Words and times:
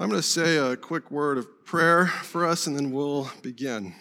I'm 0.00 0.08
going 0.08 0.22
to 0.22 0.28
say 0.28 0.58
a 0.58 0.76
quick 0.76 1.10
word 1.10 1.38
of 1.38 1.64
prayer 1.64 2.06
for 2.06 2.46
us 2.46 2.68
and 2.68 2.76
then 2.76 2.92
we'll 2.92 3.28
begin. 3.42 3.96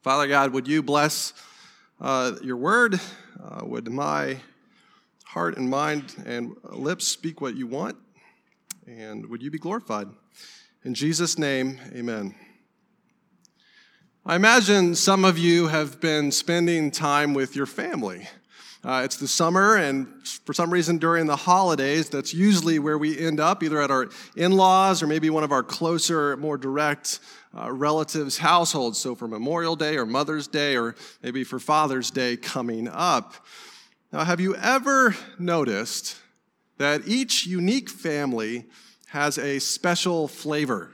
Father 0.00 0.26
God, 0.26 0.54
would 0.54 0.66
you 0.66 0.82
bless 0.82 1.34
uh, 2.00 2.32
your 2.42 2.56
word? 2.56 2.98
Uh, 3.38 3.60
would 3.62 3.92
my 3.92 4.38
heart 5.26 5.58
and 5.58 5.68
mind 5.68 6.14
and 6.24 6.56
lips 6.64 7.06
speak 7.06 7.42
what 7.42 7.56
you 7.56 7.66
want? 7.66 7.98
And 8.86 9.26
would 9.26 9.42
you 9.42 9.50
be 9.50 9.58
glorified? 9.58 10.08
In 10.82 10.94
Jesus' 10.94 11.36
name, 11.36 11.78
amen. 11.94 12.34
I 14.24 14.36
imagine 14.36 14.94
some 14.94 15.26
of 15.26 15.36
you 15.36 15.66
have 15.66 16.00
been 16.00 16.32
spending 16.32 16.90
time 16.90 17.34
with 17.34 17.54
your 17.54 17.66
family. 17.66 18.28
Uh, 18.84 19.02
it's 19.04 19.16
the 19.16 19.28
summer, 19.28 19.76
and 19.76 20.08
for 20.44 20.52
some 20.52 20.68
reason 20.68 20.98
during 20.98 21.26
the 21.26 21.36
holidays, 21.36 22.10
that's 22.10 22.34
usually 22.34 22.80
where 22.80 22.98
we 22.98 23.16
end 23.16 23.38
up, 23.38 23.62
either 23.62 23.80
at 23.80 23.92
our 23.92 24.08
in 24.34 24.50
laws 24.50 25.04
or 25.04 25.06
maybe 25.06 25.30
one 25.30 25.44
of 25.44 25.52
our 25.52 25.62
closer, 25.62 26.36
more 26.36 26.58
direct 26.58 27.20
uh, 27.56 27.70
relatives' 27.70 28.38
households. 28.38 28.98
So 28.98 29.14
for 29.14 29.28
Memorial 29.28 29.76
Day 29.76 29.96
or 29.96 30.04
Mother's 30.04 30.48
Day, 30.48 30.76
or 30.76 30.96
maybe 31.22 31.44
for 31.44 31.60
Father's 31.60 32.10
Day 32.10 32.36
coming 32.36 32.88
up. 32.88 33.34
Now, 34.12 34.24
have 34.24 34.40
you 34.40 34.56
ever 34.56 35.14
noticed 35.38 36.16
that 36.78 37.02
each 37.06 37.46
unique 37.46 37.88
family 37.88 38.64
has 39.10 39.38
a 39.38 39.60
special 39.60 40.26
flavor? 40.26 40.90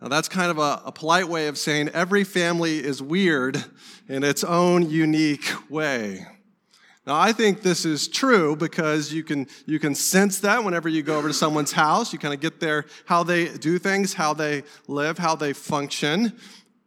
Now, 0.00 0.06
that's 0.06 0.28
kind 0.28 0.52
of 0.52 0.58
a, 0.58 0.80
a 0.84 0.92
polite 0.92 1.26
way 1.26 1.48
of 1.48 1.58
saying 1.58 1.88
every 1.88 2.22
family 2.22 2.78
is 2.78 3.02
weird 3.02 3.64
in 4.08 4.22
its 4.22 4.44
own 4.44 4.88
unique 4.88 5.50
way. 5.68 6.24
Now, 7.10 7.18
I 7.18 7.32
think 7.32 7.62
this 7.62 7.84
is 7.84 8.06
true 8.06 8.54
because 8.54 9.12
you 9.12 9.24
can, 9.24 9.48
you 9.66 9.80
can 9.80 9.96
sense 9.96 10.38
that 10.42 10.62
whenever 10.62 10.88
you 10.88 11.02
go 11.02 11.18
over 11.18 11.26
to 11.26 11.34
someone's 11.34 11.72
house. 11.72 12.12
You 12.12 12.20
kind 12.20 12.32
of 12.32 12.38
get 12.38 12.60
there, 12.60 12.86
how 13.04 13.24
they 13.24 13.48
do 13.48 13.80
things, 13.80 14.14
how 14.14 14.32
they 14.32 14.62
live, 14.86 15.18
how 15.18 15.34
they 15.34 15.52
function. 15.52 16.38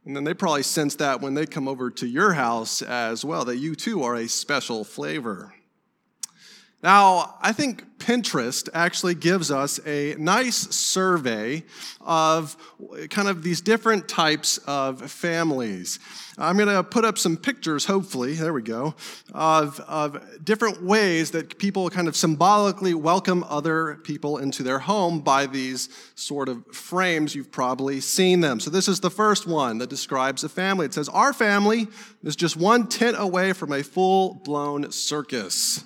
And 0.05 0.15
then 0.15 0.23
they 0.23 0.33
probably 0.33 0.63
sense 0.63 0.95
that 0.95 1.19
when 1.19 1.33
they 1.33 1.45
come 1.45 1.67
over 1.67 1.91
to 1.91 2.07
your 2.07 2.31
house 2.31 2.81
as 2.81 3.25
well, 3.25 3.43
that 3.43 3.57
you 3.57 3.75
too 3.75 4.01
are 4.03 4.15
a 4.15 4.29
special 4.29 4.85
flavor. 4.85 5.53
Now, 6.83 7.35
I 7.41 7.53
think 7.53 7.97
Pinterest 7.97 8.67
actually 8.73 9.15
gives 9.15 9.49
us 9.51 9.79
a 9.85 10.15
nice 10.19 10.57
survey 10.75 11.63
of 12.01 12.57
kind 13.09 13.29
of 13.29 13.41
these 13.41 13.61
different 13.61 14.09
types 14.09 14.57
of 14.67 15.09
families. 15.09 15.99
I'm 16.37 16.57
going 16.57 16.67
to 16.67 16.83
put 16.83 17.05
up 17.05 17.17
some 17.17 17.37
pictures, 17.37 17.85
hopefully, 17.85 18.33
there 18.33 18.51
we 18.51 18.63
go, 18.63 18.95
of, 19.33 19.79
of 19.81 20.43
different 20.43 20.83
ways 20.83 21.31
that 21.31 21.57
people 21.57 21.89
kind 21.89 22.09
of 22.09 22.17
symbolically 22.17 22.93
welcome 22.93 23.45
other 23.47 24.01
people 24.03 24.37
into 24.39 24.61
their 24.61 24.79
home 24.79 25.21
by 25.21 25.45
these 25.45 25.87
sort 26.15 26.49
of 26.49 26.65
frames. 26.75 27.33
You've 27.33 27.51
probably 27.51 28.01
seen 28.01 28.41
them. 28.41 28.59
So, 28.59 28.69
this 28.69 28.89
is 28.89 28.99
the 28.99 29.11
first 29.11 29.47
one 29.47 29.77
that 29.77 29.89
describes 29.89 30.43
a 30.43 30.49
family. 30.49 30.85
It 30.85 30.93
says, 30.93 31.07
Our 31.07 31.31
family 31.31 31.87
is 32.25 32.35
just 32.35 32.57
one 32.57 32.87
tent 32.87 33.15
away 33.17 33.53
from 33.53 33.71
a 33.71 33.83
full 33.83 34.41
blown 34.43 34.91
circus. 34.91 35.85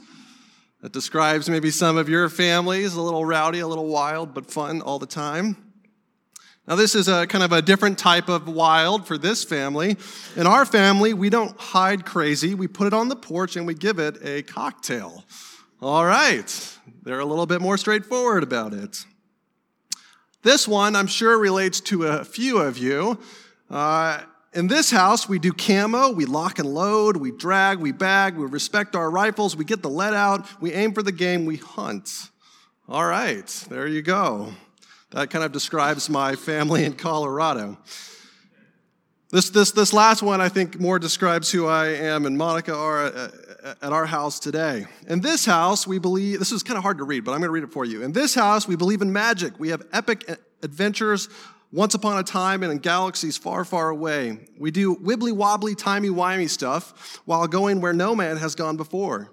That 0.88 0.94
describes 0.94 1.50
maybe 1.50 1.70
some 1.70 1.98
of 1.98 2.08
your 2.08 2.30
families, 2.30 2.94
a 2.94 3.02
little 3.02 3.26
rowdy, 3.26 3.60
a 3.60 3.68
little 3.68 3.88
wild, 3.88 4.34
but 4.34 4.50
fun 4.50 4.82
all 4.82 5.00
the 5.00 5.06
time. 5.06 5.58
Now, 6.66 6.76
this 6.76 6.96
is 6.96 7.10
a 7.10 7.28
kind 7.28 7.44
of 7.44 7.52
a 7.52 7.62
different 7.62 8.00
type 8.00 8.30
of 8.30 8.48
wild 8.48 9.06
for 9.06 9.18
this 9.18 9.44
family. 9.44 9.98
In 10.38 10.48
our 10.48 10.66
family, 10.66 11.14
we 11.14 11.30
don't 11.30 11.60
hide 11.60 12.06
crazy. 12.06 12.56
We 12.56 12.70
put 12.70 12.88
it 12.88 12.94
on 12.94 13.10
the 13.10 13.18
porch 13.18 13.58
and 13.58 13.68
we 13.68 13.74
give 13.74 14.00
it 14.00 14.20
a 14.24 14.44
cocktail. 14.44 15.26
All 15.82 16.06
right, 16.06 16.78
they're 17.04 17.20
a 17.20 17.26
little 17.26 17.48
bit 17.48 17.60
more 17.60 17.78
straightforward 17.78 18.42
about 18.44 18.74
it. 18.74 19.04
This 20.44 20.70
one, 20.70 20.96
I'm 20.96 21.08
sure, 21.08 21.38
relates 21.38 21.82
to 21.82 22.06
a 22.06 22.24
few 22.24 22.60
of 22.60 22.78
you. 22.78 23.20
Uh, 23.70 24.22
in 24.58 24.66
this 24.66 24.90
house, 24.90 25.30
we 25.30 25.38
do 25.38 25.54
camo, 25.54 26.10
we 26.10 26.26
lock 26.26 26.58
and 26.58 26.74
load, 26.74 27.16
we 27.16 27.30
drag, 27.30 27.78
we 27.78 27.92
bag, 27.92 28.36
we 28.36 28.44
respect 28.48 28.96
our 28.96 29.08
rifles, 29.08 29.56
we 29.56 29.64
get 29.64 29.84
the 29.84 29.90
lead 29.90 30.16
out, 30.16 30.48
we 30.60 30.74
aim 30.74 30.94
for 30.94 31.04
the 31.04 31.12
game, 31.12 31.46
we 31.46 31.58
hunt. 31.58 32.32
All 32.90 33.06
right, 33.06 33.46
there 33.70 33.86
you 33.86 34.02
go. 34.02 34.54
That 35.12 35.30
kind 35.30 35.46
of 35.46 35.52
describes 35.52 36.10
my 36.10 36.36
family 36.36 36.86
in 36.86 36.94
Colorado. 36.94 37.78
This, 39.30 39.52
this, 39.52 39.70
this 39.72 39.94
last 39.94 40.24
one, 40.24 40.42
I 40.42 40.50
think, 40.50 40.80
more 40.80 40.98
describes 40.98 41.52
who 41.52 41.68
I 41.68 41.90
am 41.90 42.26
and 42.26 42.36
Monica 42.36 42.74
are 42.74 43.06
at, 43.06 43.32
at 43.84 43.94
our 43.94 44.08
house 44.08 44.40
today. 44.40 44.88
In 45.08 45.22
this 45.22 45.46
house, 45.46 45.86
we 45.86 46.00
believe, 46.00 46.40
this 46.40 46.52
is 46.52 46.64
kind 46.64 46.78
of 46.78 46.84
hard 46.84 46.98
to 46.98 47.04
read, 47.04 47.24
but 47.24 47.34
I'm 47.34 47.42
going 47.42 47.50
to 47.50 47.52
read 47.52 47.64
it 47.64 47.72
for 47.72 47.86
you. 47.86 48.02
In 48.02 48.12
this 48.12 48.34
house, 48.34 48.68
we 48.68 48.76
believe 48.76 49.04
in 49.04 49.14
magic. 49.14 49.60
We 49.60 49.70
have 49.70 49.84
epic 49.94 50.28
adventures 50.64 51.30
once 51.72 51.94
upon 51.94 52.18
a 52.18 52.24
time 52.24 52.64
in 52.64 52.78
galaxies 52.78 53.38
far, 53.38 53.66
far 53.66 53.90
away. 53.90 54.40
We 54.58 54.72
do 54.72 54.96
wibbly 54.96 55.32
wobbly, 55.32 55.76
timey 55.76 56.10
wimey 56.10 56.50
stuff 56.50 57.22
while 57.26 57.48
going 57.48 57.82
where 57.82 57.94
no 57.94 58.16
man 58.16 58.38
has 58.38 58.56
gone 58.56 58.78
before. 58.78 59.32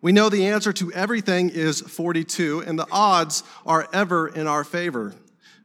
We 0.00 0.12
know 0.12 0.28
the 0.28 0.46
answer 0.46 0.72
to 0.74 0.92
everything 0.92 1.48
is 1.48 1.80
42, 1.80 2.64
and 2.66 2.78
the 2.78 2.86
odds 2.90 3.42
are 3.64 3.88
ever 3.92 4.28
in 4.28 4.46
our 4.46 4.62
favor. 4.62 5.14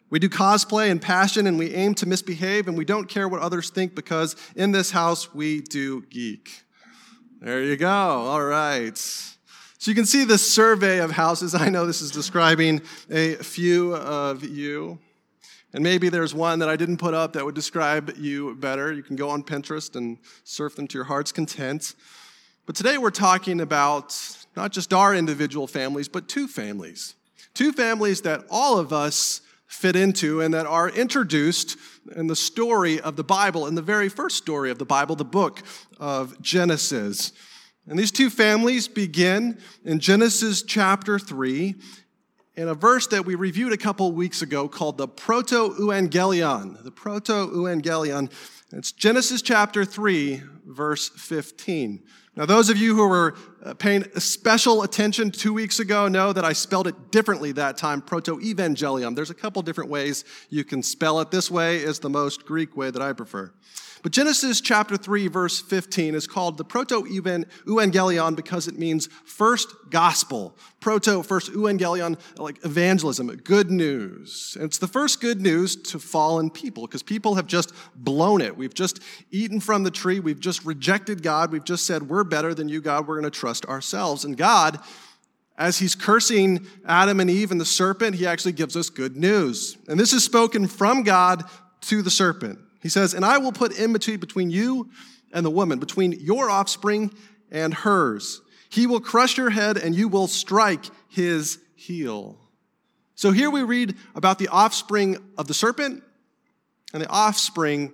We 0.09 0.17
do 0.17 0.29
cosplay 0.29 0.89
and 0.89 1.01
passion, 1.01 1.45
and 1.45 1.59
we 1.59 1.73
aim 1.73 1.93
to 1.95 2.05
misbehave, 2.05 2.67
and 2.67 2.77
we 2.77 2.85
don't 2.85 3.07
care 3.07 3.27
what 3.27 3.41
others 3.41 3.69
think 3.69 3.95
because 3.95 4.35
in 4.55 4.71
this 4.71 4.91
house 4.91 5.33
we 5.33 5.61
do 5.61 6.03
geek. 6.03 6.63
There 7.41 7.61
you 7.61 7.77
go. 7.77 7.89
All 7.89 8.43
right. 8.43 8.97
So 8.97 9.91
you 9.91 9.95
can 9.95 10.05
see 10.05 10.23
this 10.23 10.53
survey 10.53 10.99
of 10.99 11.11
houses. 11.11 11.53
I 11.53 11.69
know 11.69 11.85
this 11.85 12.01
is 12.01 12.11
describing 12.11 12.81
a 13.09 13.35
few 13.35 13.95
of 13.95 14.43
you. 14.43 14.99
And 15.73 15.83
maybe 15.83 16.09
there's 16.09 16.33
one 16.33 16.59
that 16.59 16.69
I 16.69 16.75
didn't 16.75 16.97
put 16.97 17.13
up 17.13 17.33
that 17.33 17.45
would 17.45 17.55
describe 17.55 18.15
you 18.17 18.55
better. 18.55 18.91
You 18.91 19.03
can 19.03 19.15
go 19.15 19.29
on 19.29 19.43
Pinterest 19.43 19.95
and 19.95 20.17
surf 20.43 20.75
them 20.75 20.87
to 20.87 20.97
your 20.97 21.05
heart's 21.05 21.31
content. 21.31 21.93
But 22.65 22.75
today 22.75 22.97
we're 22.97 23.11
talking 23.11 23.61
about 23.61 24.17
not 24.55 24.71
just 24.71 24.93
our 24.93 25.13
individual 25.13 25.67
families, 25.67 26.07
but 26.07 26.27
two 26.27 26.47
families. 26.47 27.15
Two 27.53 27.71
families 27.71 28.21
that 28.21 28.45
all 28.49 28.79
of 28.79 28.91
us 28.91 29.41
fit 29.67 29.95
into 29.95 30.41
and 30.41 30.53
that 30.55 30.65
are 30.65 30.89
introduced 30.89 31.77
in 32.15 32.25
the 32.25 32.35
story 32.35 32.99
of 32.99 33.15
the 33.15 33.23
Bible, 33.23 33.67
in 33.67 33.75
the 33.75 33.81
very 33.83 34.09
first 34.09 34.37
story 34.37 34.71
of 34.71 34.79
the 34.79 34.85
Bible, 34.85 35.15
the 35.15 35.23
book 35.23 35.61
of 35.99 36.41
Genesis. 36.41 37.31
And 37.87 37.97
these 37.97 38.11
two 38.11 38.31
families 38.31 38.87
begin 38.87 39.59
in 39.85 39.99
Genesis 39.99 40.63
chapter 40.63 41.19
3 41.19 41.75
in 42.59 42.67
a 42.67 42.73
verse 42.73 43.07
that 43.07 43.25
we 43.25 43.35
reviewed 43.35 43.71
a 43.71 43.77
couple 43.77 44.11
weeks 44.11 44.41
ago 44.41 44.67
called 44.67 44.97
the 44.97 45.07
Proto 45.07 45.69
Evangelion. 45.79 46.83
The 46.83 46.91
Proto 46.91 47.47
Evangelion. 47.47 48.29
It's 48.73 48.91
Genesis 48.91 49.41
chapter 49.41 49.85
3, 49.85 50.41
verse 50.65 51.07
15. 51.07 52.03
Now, 52.35 52.45
those 52.45 52.69
of 52.69 52.75
you 52.75 52.97
who 52.97 53.07
were 53.07 53.37
uh, 53.63 53.75
paying 53.75 54.03
special 54.19 54.83
attention 54.83 55.31
two 55.31 55.53
weeks 55.53 55.79
ago 55.79 56.09
know 56.09 56.33
that 56.33 56.43
I 56.43 56.51
spelled 56.51 56.87
it 56.87 57.11
differently 57.11 57.53
that 57.53 57.77
time, 57.77 58.01
proto 58.01 58.37
evangelion. 58.39 59.15
There's 59.15 59.29
a 59.29 59.35
couple 59.35 59.61
different 59.61 59.89
ways 59.89 60.25
you 60.49 60.65
can 60.65 60.83
spell 60.83 61.21
it. 61.21 61.31
This 61.31 61.49
way 61.49 61.77
is 61.77 61.99
the 61.99 62.09
most 62.09 62.45
Greek 62.45 62.75
way 62.75 62.91
that 62.91 63.01
I 63.01 63.13
prefer. 63.13 63.53
But 64.01 64.13
Genesis 64.13 64.61
chapter 64.61 64.95
3, 64.95 65.27
verse 65.27 65.59
15 65.59 66.15
is 66.15 66.25
called 66.25 66.57
the 66.57 66.63
Proto 66.63 67.03
Evangelion 67.03 68.35
because 68.35 68.67
it 68.67 68.77
means 68.77 69.07
first 69.25 69.67
gospel. 69.89 70.57
Proto, 70.79 71.21
first 71.21 71.51
Evangelion, 71.51 72.17
like 72.37 72.63
evangelism, 72.63 73.27
good 73.27 73.69
news. 73.69 74.55
And 74.55 74.65
it's 74.65 74.77
the 74.77 74.87
first 74.87 75.19
good 75.19 75.41
news 75.41 75.75
to 75.75 75.99
fallen 75.99 76.49
people 76.49 76.87
because 76.87 77.03
people 77.03 77.35
have 77.35 77.47
just 77.47 77.73
blown 77.95 78.41
it. 78.41 78.55
We've 78.55 78.73
just 78.73 79.01
eaten 79.31 79.59
from 79.59 79.83
the 79.83 79.91
tree. 79.91 80.21
We've 80.21 80.39
just 80.39 80.63
rejected 80.63 81.21
God. 81.21 81.51
We've 81.51 81.65
just 81.65 81.85
said, 81.85 82.03
we're 82.03 82.23
better 82.23 82.53
than 82.53 82.69
you, 82.69 82.79
God. 82.79 83.05
We're 83.05 83.19
going 83.19 83.29
to 83.29 83.37
trust 83.37 83.65
ourselves. 83.65 84.23
And 84.23 84.37
God, 84.37 84.79
as 85.57 85.77
he's 85.79 85.93
cursing 85.93 86.65
Adam 86.85 87.19
and 87.19 87.29
Eve 87.29 87.51
and 87.51 87.59
the 87.59 87.65
serpent, 87.65 88.15
he 88.15 88.25
actually 88.25 88.53
gives 88.53 88.77
us 88.77 88.89
good 88.89 89.17
news. 89.17 89.77
And 89.89 89.99
this 89.99 90.13
is 90.13 90.23
spoken 90.23 90.67
from 90.67 91.03
God 91.03 91.43
to 91.81 92.01
the 92.01 92.09
serpent. 92.09 92.59
He 92.81 92.89
says, 92.89 93.13
And 93.13 93.25
I 93.25 93.37
will 93.37 93.51
put 93.51 93.77
enmity 93.79 94.15
between 94.15 94.49
you 94.49 94.89
and 95.31 95.45
the 95.45 95.49
woman, 95.49 95.79
between 95.79 96.13
your 96.13 96.49
offspring 96.49 97.13
and 97.51 97.73
hers. 97.73 98.41
He 98.69 98.87
will 98.87 98.99
crush 98.99 99.37
your 99.37 99.49
head, 99.49 99.77
and 99.77 99.95
you 99.95 100.07
will 100.07 100.27
strike 100.27 100.85
his 101.07 101.59
heel. 101.75 102.37
So 103.15 103.31
here 103.31 103.49
we 103.49 103.63
read 103.63 103.95
about 104.15 104.39
the 104.39 104.47
offspring 104.47 105.17
of 105.37 105.47
the 105.47 105.53
serpent 105.53 106.03
and 106.93 107.01
the 107.01 107.09
offspring 107.09 107.93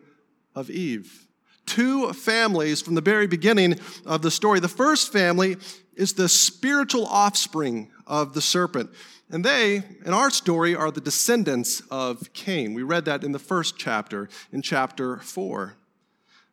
of 0.54 0.70
Eve. 0.70 1.28
Two 1.66 2.14
families 2.14 2.82
from 2.82 2.94
the 2.96 3.02
very 3.02 3.26
beginning 3.26 3.80
of 4.06 4.22
the 4.22 4.30
story. 4.30 4.60
The 4.60 4.68
first 4.68 5.12
family 5.12 5.58
is 5.96 6.14
the 6.14 6.30
spiritual 6.30 7.08
offspring 7.08 7.92
of 8.06 8.34
the 8.34 8.42
serpent. 8.42 8.92
And 9.30 9.44
they, 9.44 9.84
in 10.06 10.14
our 10.14 10.30
story, 10.30 10.76
are 10.76 10.92
the 10.92 11.02
descendants 11.02 11.82
of 11.90 12.32
Cain. 12.34 12.74
We 12.74 12.84
read 12.84 13.06
that 13.06 13.24
in 13.24 13.32
the 13.32 13.40
first 13.40 13.78
chapter, 13.78 14.30
in 14.52 14.62
chapter 14.62 15.18
4. 15.18 15.76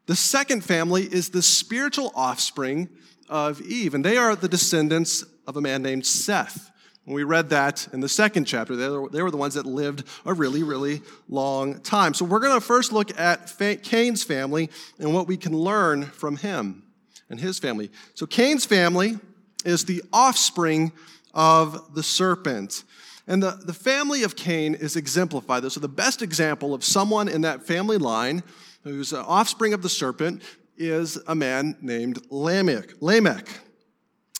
The 0.07 0.17
second 0.17 0.65
family 0.65 1.03
is 1.03 1.31
the 1.31 1.43
spiritual 1.43 2.13
offspring 2.15 2.89
of 3.29 3.61
Eve, 3.61 3.95
and 3.95 4.05
they 4.05 4.17
are 4.17 4.35
the 4.35 4.49
descendants 4.49 5.25
of 5.47 5.57
a 5.57 5.61
man 5.61 5.83
named 5.83 6.07
Seth. 6.07 6.71
And 7.05 7.15
we 7.15 7.25
read 7.25 7.51
that 7.51 7.89
in 7.93 8.01
the 8.01 8.09
second 8.09 8.45
chapter. 8.45 8.77
They 8.77 8.89
were, 8.89 9.09
they 9.09 9.23
were 9.23 9.31
the 9.31 9.37
ones 9.37 9.55
that 9.55 9.67
lived 9.67 10.05
a 10.25 10.33
really, 10.33 10.63
really 10.63 11.03
long 11.29 11.81
time. 11.81 12.15
So 12.15 12.25
we're 12.25 12.39
going 12.39 12.59
to 12.59 12.61
first 12.65 12.93
look 12.93 13.19
at 13.19 13.53
Cain's 13.83 14.23
family 14.23 14.71
and 14.99 15.13
what 15.13 15.27
we 15.27 15.37
can 15.37 15.57
learn 15.57 16.05
from 16.05 16.37
him 16.37 16.85
and 17.29 17.41
his 17.41 17.59
family. 17.59 17.91
So 18.15 18.25
Cain's 18.25 18.65
family 18.65 19.19
is 19.65 19.85
the 19.85 20.03
offspring 20.13 20.93
of 21.35 21.95
the 21.95 22.03
serpent. 22.03 22.85
And 23.27 23.43
the, 23.43 23.53
the 23.65 23.75
family 23.75 24.25
of 24.25 24.37
Cain 24.37 24.75
is 24.75 24.97
exemplified. 24.97 25.71
So 25.71 25.81
the 25.81 25.89
best 25.89 26.23
example 26.23 26.75
of 26.75 26.85
someone 26.85 27.29
in 27.29 27.43
that 27.43 27.63
family 27.63 27.99
line 27.99 28.43
who's 28.85 29.13
an 29.13 29.21
offspring 29.21 29.73
of 29.75 29.83
the 29.83 29.89
serpent 29.89 30.43
is 30.77 31.19
a 31.27 31.35
man 31.35 31.77
named 31.81 32.21
Lamech. 32.31 32.95
Lamech. 33.01 33.47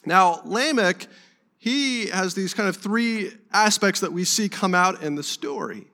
Now, 0.05 0.41
Lamech, 0.45 1.07
he 1.59 2.07
has 2.07 2.35
these 2.35 2.55
kind 2.55 2.69
of 2.69 2.77
three 2.77 3.31
aspects 3.53 4.01
that 4.01 4.13
we 4.13 4.25
see 4.25 4.49
come 4.49 4.75
out 4.75 5.03
in 5.03 5.15
the 5.15 5.23
story. 5.23 5.87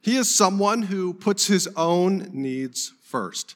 He 0.00 0.16
is 0.16 0.34
someone 0.34 0.80
who 0.82 1.12
puts 1.12 1.46
his 1.46 1.68
own 1.76 2.30
needs 2.32 2.94
first. 3.02 3.54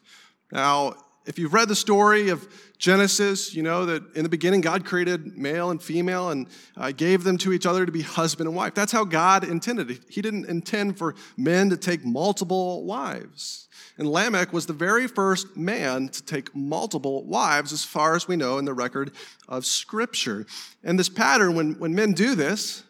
Now, 0.52 0.94
if 1.26 1.38
you've 1.38 1.54
read 1.54 1.68
the 1.68 1.76
story 1.76 2.28
of 2.28 2.46
Genesis, 2.78 3.54
you 3.54 3.62
know 3.62 3.86
that 3.86 4.02
in 4.14 4.24
the 4.24 4.28
beginning 4.28 4.60
God 4.60 4.84
created 4.84 5.38
male 5.38 5.70
and 5.70 5.82
female 5.82 6.30
and 6.30 6.48
uh, 6.76 6.92
gave 6.92 7.24
them 7.24 7.38
to 7.38 7.52
each 7.52 7.64
other 7.64 7.86
to 7.86 7.92
be 7.92 8.02
husband 8.02 8.46
and 8.46 8.56
wife. 8.56 8.74
That's 8.74 8.92
how 8.92 9.04
God 9.04 9.44
intended. 9.44 10.04
He 10.08 10.20
didn't 10.20 10.46
intend 10.46 10.98
for 10.98 11.14
men 11.36 11.70
to 11.70 11.76
take 11.76 12.04
multiple 12.04 12.84
wives. 12.84 13.68
And 13.96 14.08
Lamech 14.08 14.52
was 14.52 14.66
the 14.66 14.72
very 14.72 15.06
first 15.06 15.56
man 15.56 16.08
to 16.08 16.22
take 16.22 16.54
multiple 16.54 17.24
wives, 17.24 17.72
as 17.72 17.84
far 17.84 18.16
as 18.16 18.26
we 18.26 18.36
know 18.36 18.58
in 18.58 18.64
the 18.64 18.74
record 18.74 19.12
of 19.48 19.64
Scripture. 19.64 20.46
And 20.82 20.98
this 20.98 21.08
pattern, 21.08 21.54
when, 21.54 21.78
when 21.78 21.94
men 21.94 22.12
do 22.12 22.34
this, 22.34 22.82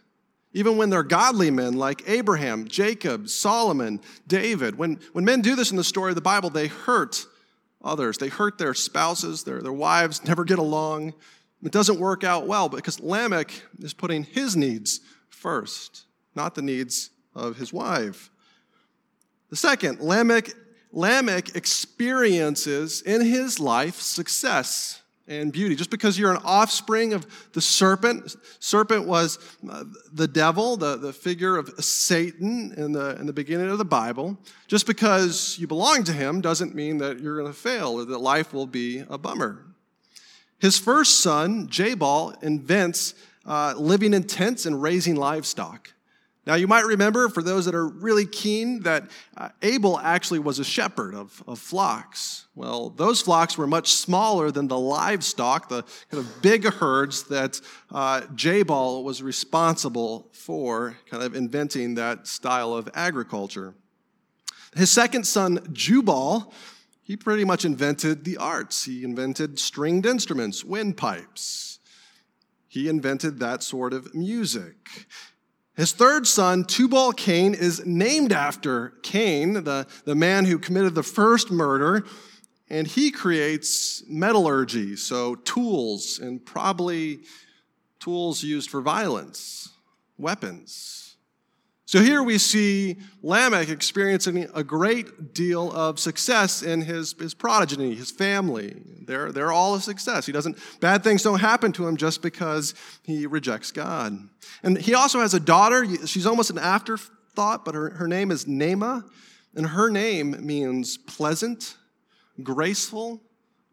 even 0.55 0.77
when 0.77 0.89
they're 0.89 1.03
godly 1.03 1.51
men 1.51 1.75
like 1.75 2.09
Abraham, 2.09 2.67
Jacob, 2.67 3.29
Solomon, 3.29 4.01
David, 4.27 4.79
when, 4.79 4.99
when 5.13 5.25
men 5.25 5.43
do 5.43 5.55
this 5.55 5.71
in 5.71 5.77
the 5.77 5.85
story 5.85 6.11
of 6.11 6.15
the 6.15 6.23
Bible, 6.23 6.49
they 6.49 6.69
hurt 6.69 7.27
others. 7.85 8.19
They 8.19 8.29
hurt 8.29 8.59
their 8.59 8.75
spouses, 8.75 9.45
their, 9.45 9.61
their 9.61 9.73
wives 9.73 10.25
never 10.25 10.45
get 10.45 10.59
along. 10.59 11.15
It 11.63 11.73
doesn't 11.73 12.01
work 12.01 12.25
out 12.25 12.47
well 12.47 12.69
because 12.69 13.01
Lamech 13.01 13.53
is 13.79 13.95
putting 13.95 14.25
his 14.25 14.57
needs 14.57 15.01
first, 15.29 16.05
not 16.35 16.55
the 16.55 16.63
needs 16.63 17.11
of 17.35 17.57
his 17.57 17.73
wife. 17.73 18.31
The 19.51 19.57
second, 19.57 20.01
Lamech 20.01 20.53
Lamech 20.95 21.57
experiences 21.57 23.03
in 23.03 23.21
his 23.21 23.59
life 23.59 23.97
success 23.97 25.03
and 25.27 25.53
beauty. 25.53 25.75
Just 25.75 25.91
because 25.91 26.19
you're 26.19 26.33
an 26.33 26.43
offspring 26.45 27.13
of 27.13 27.27
the 27.53 27.61
serpent, 27.61 28.37
serpent 28.59 29.07
was 29.07 29.39
uh, 29.71 29.85
the 30.13 30.29
devil, 30.29 30.77
the, 30.77 30.97
the 30.97 31.13
figure 31.13 31.57
of 31.57 31.69
Satan 31.83 32.75
in 32.77 32.93
the, 32.93 33.17
in 33.19 33.27
the 33.27 33.33
beginning 33.33 33.71
of 33.71 33.79
the 33.79 33.85
Bible. 33.85 34.37
Just 34.69 34.87
because 34.87 35.59
you 35.59 35.67
belong 35.67 36.05
to 36.05 36.13
him 36.13 36.41
doesn't 36.41 36.75
mean 36.75 36.99
that 36.99 37.21
you're 37.21 37.39
going 37.39 37.53
to 37.53 37.59
fail 37.59 37.95
or 38.01 38.05
that 38.05 38.19
life 38.19 38.53
will 38.53 38.67
be 38.67 39.03
a 39.09 39.19
bummer. 39.19 39.65
His 40.59 40.79
first 40.79 41.21
son, 41.21 41.69
Jabal, 41.69 42.35
invents 42.43 43.15
uh, 43.47 43.75
living 43.77 44.15
in 44.15 44.25
tents 44.25 44.67
and 44.67 44.81
raising 44.81 45.17
livestock. 45.17 45.93
Now, 46.47 46.57
you 46.57 46.69
might 46.69 46.85
remember, 46.85 47.31
for 47.31 47.43
those 47.43 47.65
that 47.65 47.75
are 47.75 47.87
really 47.87 48.27
keen, 48.27 48.81
that 48.81 49.11
uh, 49.37 49.49
Abel 49.63 49.99
actually 49.99 50.41
was 50.41 50.59
a 50.59 50.65
shepherd 50.65 51.15
of, 51.15 51.43
of 51.47 51.59
flocks. 51.59 52.47
Well, 52.55 52.91
those 52.91 53.23
flocks 53.23 53.57
were 53.57 53.67
much 53.67 53.93
smaller 53.93 54.51
than 54.51 54.69
the 54.69 54.79
livestock, 54.79 55.71
the 55.71 55.83
kind 56.11 56.23
of 56.23 56.43
big 56.43 56.65
herds 56.65 57.25
that 57.25 57.63
uh, 57.91 58.23
Jabal 58.35 59.05
was 59.05 59.23
responsible 59.23 60.29
for, 60.33 60.99
kind 61.09 61.23
of 61.23 61.35
inventing 61.35 61.95
that 61.95 62.27
style 62.27 62.75
of 62.75 62.91
agriculture. 62.95 63.73
His 64.77 64.91
second 64.91 65.27
son, 65.27 65.67
Jubal, 65.73 66.53
he 67.03 67.17
pretty 67.17 67.45
much 67.45 67.65
invented 67.65 68.25
the 68.25 68.37
arts. 68.37 68.85
He 68.85 69.03
invented 69.03 69.59
stringed 69.59 70.05
instruments, 70.05 70.63
windpipes. 70.63 71.79
He 72.69 72.89
invented 72.89 73.39
that 73.39 73.63
sort 73.63 73.93
of 73.93 74.15
music. 74.15 75.07
His 75.77 75.93
third 75.93 76.27
son, 76.27 76.65
Tubal 76.65 77.13
Cain, 77.13 77.53
is 77.53 77.85
named 77.85 78.33
after 78.33 78.91
Cain, 79.03 79.65
the, 79.65 79.87
the 80.05 80.15
man 80.15 80.45
who 80.45 80.59
committed 80.59 80.95
the 80.95 81.03
first 81.03 81.51
murder, 81.51 82.05
and 82.71 82.87
he 82.87 83.11
creates 83.11 84.03
metallurgy, 84.09 84.95
so 84.95 85.35
tools, 85.35 86.21
and 86.21 86.45
probably 86.45 87.21
tools 87.99 88.43
used 88.43 88.71
for 88.71 88.81
violence, 88.81 89.71
weapons. 90.17 91.04
So 91.87 92.01
here 92.01 92.23
we 92.23 92.39
see 92.39 92.97
Lamech 93.23 93.69
experiencing 93.69 94.49
a 94.55 94.65
great 94.65 95.35
deal 95.35 95.71
of 95.73 95.99
success 95.99 96.63
in 96.63 96.81
his, 96.81 97.15
his 97.19 97.35
progeny, 97.35 97.95
his 97.95 98.11
family. 98.11 98.75
They're, 99.03 99.31
they're 99.31 99.53
all 99.53 99.75
a 99.75 99.81
success. 99.81 100.25
He 100.25 100.33
doesn't, 100.33 100.57
bad 100.81 101.05
things 101.05 101.23
don't 101.23 101.41
happen 101.41 101.73
to 101.73 101.87
him 101.87 101.99
just 101.99 102.23
because 102.23 102.75
he 103.03 103.27
rejects 103.27 103.71
God. 103.71 104.19
And 104.63 104.79
he 104.79 104.95
also 104.95 105.21
has 105.21 105.35
a 105.35 105.41
daughter. 105.41 105.85
She's 106.07 106.27
almost 106.27 106.49
an 106.49 106.59
afterthought, 106.59 107.67
but 107.67 107.75
her, 107.75 107.91
her 107.91 108.09
name 108.09 108.31
is 108.31 108.47
Naamah. 108.47 109.05
And 109.55 109.67
her 109.67 109.91
name 109.91 110.45
means 110.45 110.97
pleasant, 110.97 111.77
graceful, 112.43 113.23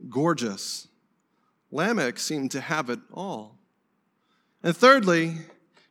gorgeous. 0.10 0.90
Lamech 1.72 2.20
seemed 2.20 2.52
to 2.52 2.62
have 2.62 2.90
it 2.90 3.00
all. 3.14 3.58
And 4.62 4.76
thirdly, 4.76 5.38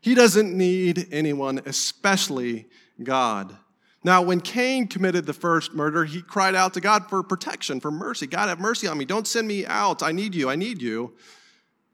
he 0.00 0.14
doesn't 0.14 0.56
need 0.56 1.08
anyone, 1.12 1.60
especially 1.66 2.66
God. 3.02 3.56
Now, 4.02 4.22
when 4.22 4.40
Cain 4.40 4.86
committed 4.86 5.26
the 5.26 5.34
first 5.34 5.74
murder, 5.74 6.06
he 6.06 6.22
cried 6.22 6.54
out 6.54 6.74
to 6.74 6.80
God 6.80 7.10
for 7.10 7.22
protection, 7.22 7.80
for 7.80 7.90
mercy. 7.90 8.26
God, 8.26 8.48
have 8.48 8.58
mercy 8.58 8.86
on 8.86 8.96
me. 8.96 9.04
Don't 9.04 9.26
send 9.26 9.46
me 9.46 9.66
out. 9.66 10.02
I 10.02 10.12
need 10.12 10.34
you. 10.34 10.48
I 10.48 10.56
need 10.56 10.80
you. 10.80 11.14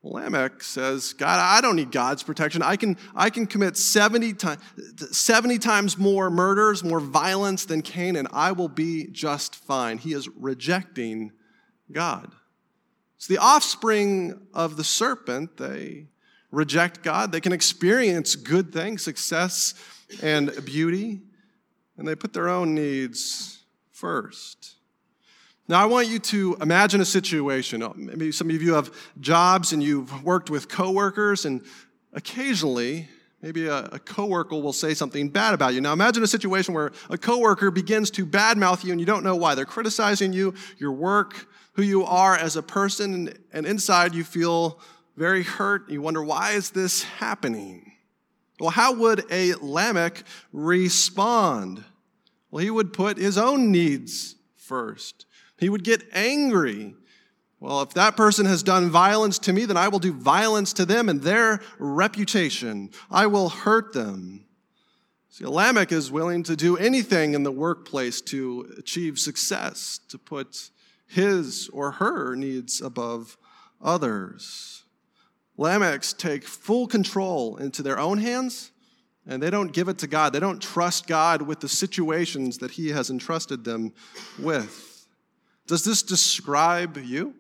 Lamech 0.05 0.63
says, 0.63 1.15
God, 1.15 1.41
I 1.41 1.61
don't 1.61 1.75
need 1.75 1.91
God's 1.91 2.23
protection. 2.23 2.63
I 2.63 2.77
can, 2.77 2.97
I 3.17 3.29
can 3.29 3.47
commit 3.47 3.77
70, 3.77 4.35
time, 4.35 4.59
70 5.11 5.59
times 5.59 5.99
more 5.99 6.31
murders, 6.31 6.85
more 6.85 7.01
violence 7.01 7.65
than 7.65 7.83
Cain, 7.83 8.15
and 8.15 8.29
I 8.33 8.53
will 8.53 8.69
be 8.69 9.09
just 9.09 9.57
fine. 9.57 9.99
He 9.99 10.13
is 10.13 10.29
rejecting 10.29 11.33
God. 11.91 12.33
So 13.19 13.35
the 13.35 13.41
offspring 13.41 14.47
of 14.55 14.77
the 14.77 14.85
serpent, 14.85 15.57
they 15.57 16.07
reject 16.51 17.03
God. 17.03 17.33
They 17.33 17.41
can 17.41 17.53
experience 17.53 18.37
good 18.37 18.73
things, 18.73 19.03
success, 19.03 19.75
and 20.23 20.53
beauty, 20.65 21.21
and 21.97 22.07
they 22.07 22.15
put 22.15 22.33
their 22.33 22.49
own 22.49 22.75
needs 22.75 23.63
first. 23.91 24.75
Now, 25.69 25.83
I 25.83 25.87
want 25.87 26.07
you 26.07 26.21
to 26.21 26.57
imagine 26.61 27.01
a 27.01 27.05
situation. 27.05 27.83
Oh, 27.83 27.93
maybe 27.97 28.31
some 28.31 28.49
of 28.51 28.63
you 28.63 28.75
have 28.75 28.93
jobs 29.19 29.73
and 29.73 29.83
you've 29.83 30.23
worked 30.23 30.49
with 30.49 30.69
coworkers, 30.69 31.45
and 31.45 31.65
occasionally, 32.13 33.09
maybe 33.43 33.67
a, 33.67 33.87
a 33.87 33.99
coworker 33.99 34.55
will 34.55 34.73
say 34.73 34.95
something 34.95 35.29
bad 35.29 35.55
about 35.55 35.75
you. 35.75 35.81
Now, 35.81 35.93
imagine 35.93 36.23
a 36.23 36.29
situation 36.29 36.73
where 36.73 36.93
a 37.11 37.19
coworker 37.19 37.73
begins 37.73 38.13
to 38.13 38.25
badmouth 38.25 38.85
you 38.85 38.93
and 38.93 39.01
you 39.01 39.07
don't 39.07 39.25
know 39.25 39.35
why. 39.35 39.57
They're 39.57 39.65
criticizing 39.65 40.33
you, 40.33 40.55
your 40.79 40.93
work, 40.93 41.49
who 41.73 41.83
you 41.83 42.05
are 42.05 42.37
as 42.37 42.57
a 42.57 42.63
person, 42.63 43.37
and 43.53 43.67
inside 43.67 44.15
you 44.15 44.23
feel 44.25 44.81
very 45.17 45.43
hurt. 45.43 45.91
You 45.91 46.03
wonder, 46.03 46.23
why 46.23 46.53
is 46.53 46.71
this 46.71 47.03
happening? 47.03 47.93
Well, 48.61 48.71
how 48.71 48.95
would 48.95 49.25
a 49.31 49.55
Lamech 49.55 50.23
respond? 50.53 51.85
Well, 52.51 52.63
he 52.63 52.71
would 52.71 52.93
put 52.93 53.19
his 53.19 53.37
own 53.37 53.71
needs 53.71 54.37
first. 54.57 55.27
He 55.59 55.69
would 55.69 55.85
get 55.85 56.03
angry. 56.13 56.95
Well, 57.61 57.83
if 57.83 57.95
that 57.95 58.17
person 58.17 58.47
has 58.47 58.63
done 58.63 58.91
violence 58.91 59.39
to 59.41 59.53
me, 59.53 59.65
then 59.65 59.77
I 59.77 59.89
will 59.89 59.99
do 59.99 60.13
violence 60.13 60.73
to 60.75 60.85
them 60.85 61.09
and 61.09 61.23
their 61.23 61.61
reputation. 61.79 62.91
I 63.11 63.27
will 63.27 63.49
hurt 63.49 63.93
them. 63.93 64.45
See, 65.31 65.45
a 65.45 65.51
Lamech 65.51 65.93
is 65.93 66.11
willing 66.11 66.43
to 66.45 66.57
do 66.57 66.77
anything 66.77 67.35
in 67.35 67.43
the 67.43 67.53
workplace 67.53 68.21
to 68.23 68.75
achieve 68.79 69.19
success, 69.19 70.01
to 70.09 70.19
put 70.19 70.71
his 71.07 71.69
or 71.73 71.93
her 71.93 72.35
needs 72.35 72.81
above 72.81 73.37
others. 73.83 74.85
Lamechs 75.59 76.17
take 76.17 76.45
full 76.45 76.87
control 76.87 77.57
into 77.57 77.83
their 77.83 77.99
own 77.99 78.19
hands 78.19 78.73
and 79.27 79.43
they 79.43 79.51
don't 79.51 79.73
give 79.73 79.89
it 79.89 79.99
to 79.99 80.07
God. 80.07 80.33
They 80.33 80.41
don't 80.41 80.63
trust 80.63 81.07
God 81.07 81.43
with 81.43 81.61
the 81.61 81.69
situations 81.69 82.59
that 82.59 82.73
He 82.73 82.91
has 82.91 83.11
entrusted 83.11 83.65
them 83.65 83.93
with. 84.39 85.07
Does 85.67 85.85
this 85.85 86.03
describe 86.03 86.97
you? 86.97 87.35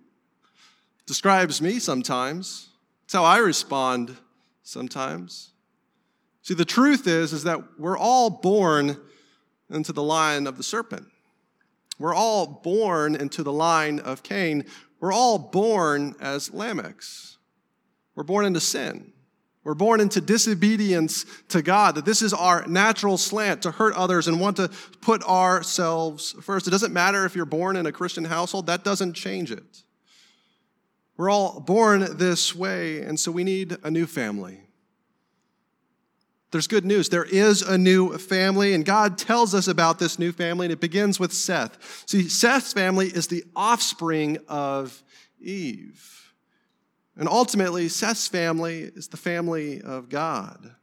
Describes 1.06 1.62
me 1.62 1.78
sometimes. 1.78 2.70
It's 3.04 3.14
how 3.14 3.24
I 3.24 3.38
respond 3.38 4.16
sometimes. 4.62 5.52
See, 6.42 6.54
the 6.54 6.64
truth 6.64 7.06
is, 7.06 7.32
is 7.32 7.44
that 7.44 7.78
we're 7.78 7.98
all 7.98 8.30
born 8.30 8.98
into 9.70 9.92
the 9.92 10.02
line 10.02 10.46
of 10.46 10.56
the 10.56 10.62
serpent. 10.62 11.06
We're 11.98 12.14
all 12.14 12.46
born 12.46 13.14
into 13.14 13.42
the 13.42 13.52
line 13.52 14.00
of 14.00 14.22
Cain. 14.22 14.64
We're 15.00 15.12
all 15.12 15.38
born 15.38 16.14
as 16.20 16.50
Lamechs. 16.50 17.36
We're 18.16 18.24
born 18.24 18.44
into 18.44 18.60
sin. 18.60 19.12
We're 19.62 19.74
born 19.74 20.00
into 20.00 20.20
disobedience 20.20 21.26
to 21.48 21.60
God, 21.60 21.96
that 21.96 22.04
this 22.04 22.22
is 22.22 22.32
our 22.32 22.64
natural 22.66 23.18
slant 23.18 23.62
to 23.62 23.72
hurt 23.72 23.94
others 23.96 24.28
and 24.28 24.40
want 24.40 24.56
to 24.58 24.70
put 25.00 25.24
ourselves 25.24 26.36
first. 26.40 26.68
It 26.68 26.70
doesn't 26.70 26.92
matter 26.92 27.24
if 27.24 27.34
you're 27.34 27.44
born 27.44 27.76
in 27.76 27.84
a 27.84 27.92
Christian 27.92 28.24
household, 28.24 28.66
that 28.66 28.84
doesn't 28.84 29.14
change 29.14 29.50
it. 29.50 29.82
We're 31.16 31.30
all 31.30 31.60
born 31.60 32.16
this 32.16 32.54
way, 32.54 33.02
and 33.02 33.18
so 33.18 33.32
we 33.32 33.42
need 33.42 33.76
a 33.82 33.90
new 33.90 34.06
family. 34.06 34.60
There's 36.52 36.68
good 36.68 36.84
news. 36.84 37.08
There 37.08 37.24
is 37.24 37.62
a 37.62 37.76
new 37.76 38.16
family, 38.18 38.72
and 38.72 38.84
God 38.84 39.18
tells 39.18 39.52
us 39.52 39.66
about 39.66 39.98
this 39.98 40.16
new 40.18 40.30
family, 40.30 40.66
and 40.66 40.72
it 40.72 40.80
begins 40.80 41.18
with 41.18 41.32
Seth. 41.32 42.04
See, 42.06 42.28
Seth's 42.28 42.72
family 42.72 43.08
is 43.08 43.26
the 43.26 43.42
offspring 43.56 44.38
of 44.46 45.02
Eve. 45.40 46.25
And 47.16 47.28
ultimately, 47.28 47.88
Seth's 47.88 48.28
family 48.28 48.82
is 48.82 49.08
the 49.08 49.16
family 49.16 49.80
of 49.80 50.08
God. 50.08 50.74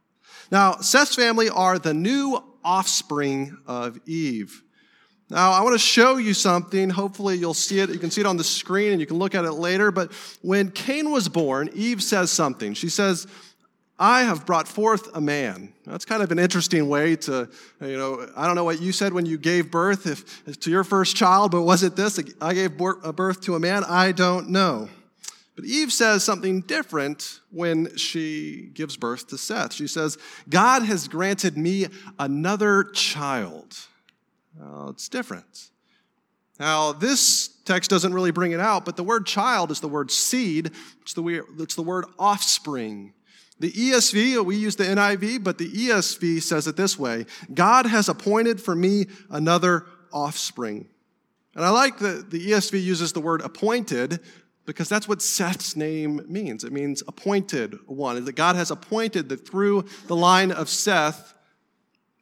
Now, 0.50 0.76
Seth's 0.76 1.14
family 1.14 1.48
are 1.48 1.78
the 1.78 1.94
new 1.94 2.42
offspring 2.64 3.56
of 3.66 3.98
Eve. 4.06 4.62
Now, 5.30 5.52
I 5.52 5.62
want 5.62 5.74
to 5.74 5.78
show 5.78 6.16
you 6.16 6.34
something. 6.34 6.90
Hopefully, 6.90 7.36
you'll 7.36 7.54
see 7.54 7.78
it. 7.78 7.88
You 7.90 7.98
can 7.98 8.10
see 8.10 8.20
it 8.20 8.26
on 8.26 8.36
the 8.36 8.44
screen 8.44 8.92
and 8.92 9.00
you 9.00 9.06
can 9.06 9.16
look 9.16 9.34
at 9.34 9.44
it 9.44 9.52
later. 9.52 9.90
But 9.90 10.12
when 10.42 10.70
Cain 10.70 11.10
was 11.10 11.28
born, 11.28 11.70
Eve 11.74 12.02
says 12.02 12.30
something. 12.30 12.74
She 12.74 12.88
says, 12.88 13.26
I 13.98 14.22
have 14.22 14.44
brought 14.44 14.66
forth 14.66 15.16
a 15.16 15.20
man. 15.20 15.72
That's 15.86 16.04
kind 16.04 16.22
of 16.22 16.32
an 16.32 16.38
interesting 16.38 16.88
way 16.88 17.16
to, 17.16 17.48
you 17.80 17.96
know, 17.96 18.28
I 18.36 18.46
don't 18.46 18.56
know 18.56 18.64
what 18.64 18.82
you 18.82 18.90
said 18.90 19.12
when 19.12 19.24
you 19.24 19.38
gave 19.38 19.70
birth 19.70 20.06
if, 20.06 20.60
to 20.60 20.70
your 20.70 20.84
first 20.84 21.14
child, 21.16 21.52
but 21.52 21.62
was 21.62 21.84
it 21.84 21.94
this? 21.94 22.20
I 22.40 22.54
gave 22.54 22.76
birth 22.76 23.40
to 23.42 23.54
a 23.54 23.60
man? 23.60 23.84
I 23.84 24.10
don't 24.10 24.50
know. 24.50 24.88
But 25.56 25.64
Eve 25.64 25.92
says 25.92 26.24
something 26.24 26.62
different 26.62 27.40
when 27.50 27.96
she 27.96 28.70
gives 28.74 28.96
birth 28.96 29.28
to 29.28 29.38
Seth. 29.38 29.72
She 29.72 29.86
says, 29.86 30.18
God 30.48 30.82
has 30.82 31.06
granted 31.06 31.56
me 31.56 31.86
another 32.18 32.84
child. 32.84 33.76
Well, 34.58 34.90
it's 34.90 35.08
different. 35.08 35.70
Now, 36.58 36.92
this 36.92 37.48
text 37.64 37.90
doesn't 37.90 38.14
really 38.14 38.30
bring 38.30 38.52
it 38.52 38.60
out, 38.60 38.84
but 38.84 38.96
the 38.96 39.04
word 39.04 39.26
child 39.26 39.70
is 39.70 39.80
the 39.80 39.88
word 39.88 40.10
seed, 40.10 40.70
it's 41.02 41.14
the, 41.14 41.44
it's 41.58 41.74
the 41.74 41.82
word 41.82 42.04
offspring. 42.18 43.12
The 43.60 43.70
ESV, 43.70 44.44
we 44.44 44.56
use 44.56 44.76
the 44.76 44.84
NIV, 44.84 45.44
but 45.44 45.58
the 45.58 45.70
ESV 45.70 46.42
says 46.42 46.66
it 46.66 46.76
this 46.76 46.98
way 46.98 47.26
God 47.52 47.86
has 47.86 48.08
appointed 48.08 48.60
for 48.60 48.74
me 48.74 49.06
another 49.30 49.86
offspring. 50.12 50.88
And 51.54 51.64
I 51.64 51.70
like 51.70 51.98
that 51.98 52.30
the 52.30 52.50
ESV 52.50 52.82
uses 52.82 53.12
the 53.12 53.20
word 53.20 53.40
appointed 53.40 54.20
because 54.66 54.88
that's 54.88 55.08
what 55.08 55.22
Seth's 55.22 55.76
name 55.76 56.24
means. 56.26 56.64
It 56.64 56.72
means 56.72 57.02
appointed 57.06 57.78
one. 57.86 58.24
That 58.24 58.32
God 58.32 58.56
has 58.56 58.70
appointed 58.70 59.28
that 59.28 59.46
through 59.46 59.84
the 60.06 60.16
line 60.16 60.50
of 60.50 60.68
Seth, 60.68 61.34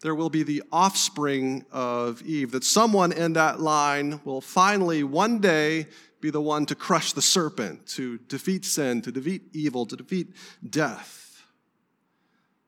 there 0.03 0.15
will 0.15 0.31
be 0.31 0.43
the 0.43 0.63
offspring 0.73 1.65
of 1.71 2.23
Eve, 2.23 2.51
that 2.51 2.65
someone 2.65 3.13
in 3.13 3.35
that 3.35 3.61
line 3.61 4.21
will 4.25 4.41
finally 4.41 5.05
one 5.05 5.39
day 5.39 5.87
be 6.21 6.31
the 6.31 6.41
one 6.41 6.67
to 6.67 6.75
crush 6.75 7.13
the 7.13 7.23
serpent, 7.23 7.87
to 7.87 8.19
defeat 8.29 8.65
sin, 8.65 9.03
to 9.03 9.13
defeat 9.13 9.43
evil, 9.53 9.87
to 9.87 9.97
defeat 9.97 10.29
death. 10.69 11.43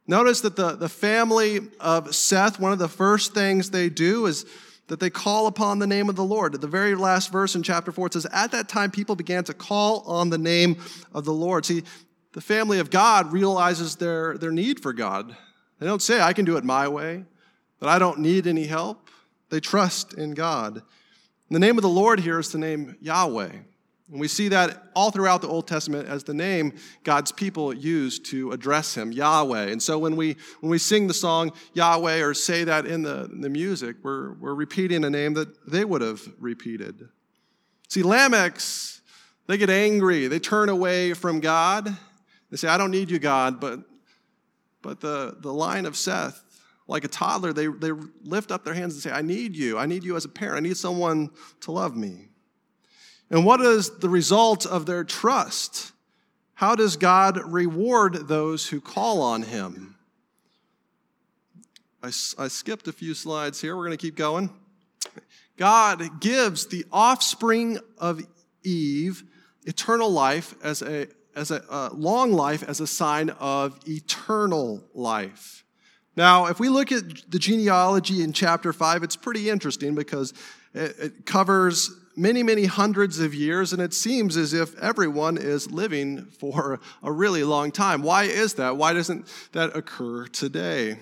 Notice 0.06 0.42
that 0.42 0.56
the, 0.56 0.76
the 0.76 0.88
family 0.88 1.60
of 1.80 2.14
Seth, 2.14 2.60
one 2.60 2.72
of 2.72 2.78
the 2.78 2.88
first 2.88 3.32
things 3.32 3.70
they 3.70 3.88
do 3.88 4.26
is 4.26 4.44
that 4.88 5.00
they 5.00 5.10
call 5.10 5.46
upon 5.46 5.78
the 5.78 5.86
name 5.86 6.08
of 6.08 6.16
the 6.16 6.24
Lord. 6.24 6.54
At 6.54 6.60
the 6.60 6.66
very 6.66 6.94
last 6.94 7.32
verse 7.32 7.54
in 7.54 7.62
chapter 7.62 7.90
4, 7.90 8.08
it 8.08 8.12
says, 8.12 8.26
At 8.32 8.52
that 8.52 8.68
time, 8.68 8.90
people 8.90 9.16
began 9.16 9.44
to 9.44 9.54
call 9.54 10.00
on 10.00 10.30
the 10.30 10.38
name 10.38 10.76
of 11.12 11.24
the 11.24 11.32
Lord. 11.32 11.64
See, 11.64 11.82
the 12.32 12.40
family 12.40 12.80
of 12.80 12.90
God 12.90 13.32
realizes 13.32 13.96
their, 13.96 14.36
their 14.36 14.50
need 14.50 14.80
for 14.80 14.92
God. 14.92 15.36
They 15.78 15.86
don't 15.86 16.02
say, 16.02 16.20
I 16.20 16.32
can 16.32 16.44
do 16.44 16.56
it 16.56 16.64
my 16.64 16.88
way, 16.88 17.24
that 17.80 17.88
I 17.88 17.98
don't 17.98 18.18
need 18.18 18.46
any 18.46 18.66
help. 18.66 19.08
They 19.50 19.60
trust 19.60 20.14
in 20.14 20.32
God. 20.32 20.74
And 20.76 20.82
the 21.50 21.60
name 21.60 21.78
of 21.78 21.82
the 21.82 21.88
Lord 21.88 22.20
here 22.20 22.38
is 22.38 22.52
the 22.52 22.58
name 22.58 22.96
Yahweh. 23.00 23.50
And 24.10 24.20
we 24.20 24.28
see 24.28 24.48
that 24.48 24.90
all 24.94 25.10
throughout 25.10 25.40
the 25.40 25.48
Old 25.48 25.66
Testament 25.66 26.08
as 26.08 26.24
the 26.24 26.34
name 26.34 26.74
God's 27.04 27.32
people 27.32 27.72
use 27.72 28.18
to 28.20 28.52
address 28.52 28.94
him, 28.94 29.12
Yahweh. 29.12 29.68
And 29.68 29.82
so 29.82 29.98
when 29.98 30.14
we, 30.14 30.36
when 30.60 30.70
we 30.70 30.78
sing 30.78 31.06
the 31.06 31.14
song 31.14 31.52
Yahweh 31.72 32.20
or 32.20 32.34
say 32.34 32.64
that 32.64 32.84
in 32.84 33.02
the, 33.02 33.30
the 33.32 33.48
music, 33.48 33.96
we're, 34.02 34.34
we're 34.34 34.54
repeating 34.54 35.04
a 35.04 35.10
name 35.10 35.34
that 35.34 35.70
they 35.70 35.86
would 35.86 36.02
have 36.02 36.20
repeated. 36.38 37.08
See, 37.88 38.02
Lamechs, 38.02 39.00
they 39.46 39.56
get 39.56 39.70
angry. 39.70 40.26
They 40.26 40.38
turn 40.38 40.68
away 40.68 41.14
from 41.14 41.40
God. 41.40 41.96
They 42.50 42.56
say, 42.58 42.68
I 42.68 42.76
don't 42.76 42.90
need 42.90 43.10
you, 43.10 43.18
God. 43.18 43.58
But, 43.58 43.80
but 44.82 45.00
the, 45.00 45.36
the 45.40 45.52
line 45.52 45.86
of 45.86 45.96
Seth, 45.96 46.42
like 46.86 47.04
a 47.04 47.08
toddler, 47.08 47.54
they, 47.54 47.68
they 47.68 47.92
lift 48.22 48.52
up 48.52 48.64
their 48.64 48.74
hands 48.74 48.92
and 48.94 49.02
say, 49.02 49.10
I 49.10 49.22
need 49.22 49.56
you. 49.56 49.78
I 49.78 49.86
need 49.86 50.04
you 50.04 50.14
as 50.14 50.26
a 50.26 50.28
parent. 50.28 50.58
I 50.58 50.60
need 50.60 50.76
someone 50.76 51.30
to 51.62 51.72
love 51.72 51.96
me. 51.96 52.28
And 53.30 53.44
what 53.44 53.60
is 53.60 53.98
the 53.98 54.08
result 54.08 54.66
of 54.66 54.86
their 54.86 55.04
trust? 55.04 55.92
How 56.54 56.74
does 56.74 56.96
God 56.96 57.52
reward 57.52 58.28
those 58.28 58.68
who 58.68 58.80
call 58.80 59.22
on 59.22 59.42
him? 59.42 59.96
I, 62.02 62.08
I 62.38 62.48
skipped 62.48 62.86
a 62.86 62.92
few 62.92 63.14
slides 63.14 63.60
here. 63.60 63.76
We're 63.76 63.86
going 63.86 63.96
to 63.96 64.02
keep 64.02 64.14
going. 64.14 64.50
God 65.56 66.20
gives 66.20 66.66
the 66.66 66.84
offspring 66.92 67.78
of 67.98 68.20
Eve 68.62 69.24
eternal 69.64 70.10
life 70.10 70.54
as 70.62 70.82
a, 70.82 71.06
as 71.34 71.50
a 71.50 71.64
uh, 71.70 71.90
long 71.92 72.32
life 72.32 72.62
as 72.62 72.80
a 72.80 72.86
sign 72.86 73.30
of 73.30 73.78
eternal 73.88 74.84
life. 74.94 75.64
Now, 76.16 76.46
if 76.46 76.60
we 76.60 76.68
look 76.68 76.92
at 76.92 77.30
the 77.30 77.38
genealogy 77.38 78.22
in 78.22 78.32
chapter 78.32 78.72
5, 78.72 79.02
it's 79.02 79.16
pretty 79.16 79.50
interesting 79.50 79.94
because 79.94 80.32
it, 80.72 80.94
it 80.98 81.26
covers 81.26 81.90
many, 82.16 82.42
many 82.42 82.64
hundreds 82.64 83.18
of 83.18 83.34
years, 83.34 83.72
and 83.72 83.82
it 83.82 83.94
seems 83.94 84.36
as 84.36 84.52
if 84.52 84.76
everyone 84.78 85.36
is 85.36 85.70
living 85.70 86.26
for 86.26 86.80
a 87.02 87.12
really 87.12 87.44
long 87.44 87.72
time. 87.72 88.02
Why 88.02 88.24
is 88.24 88.54
that? 88.54 88.76
Why 88.76 88.92
doesn't 88.92 89.26
that 89.52 89.76
occur 89.76 90.26
today? 90.26 90.98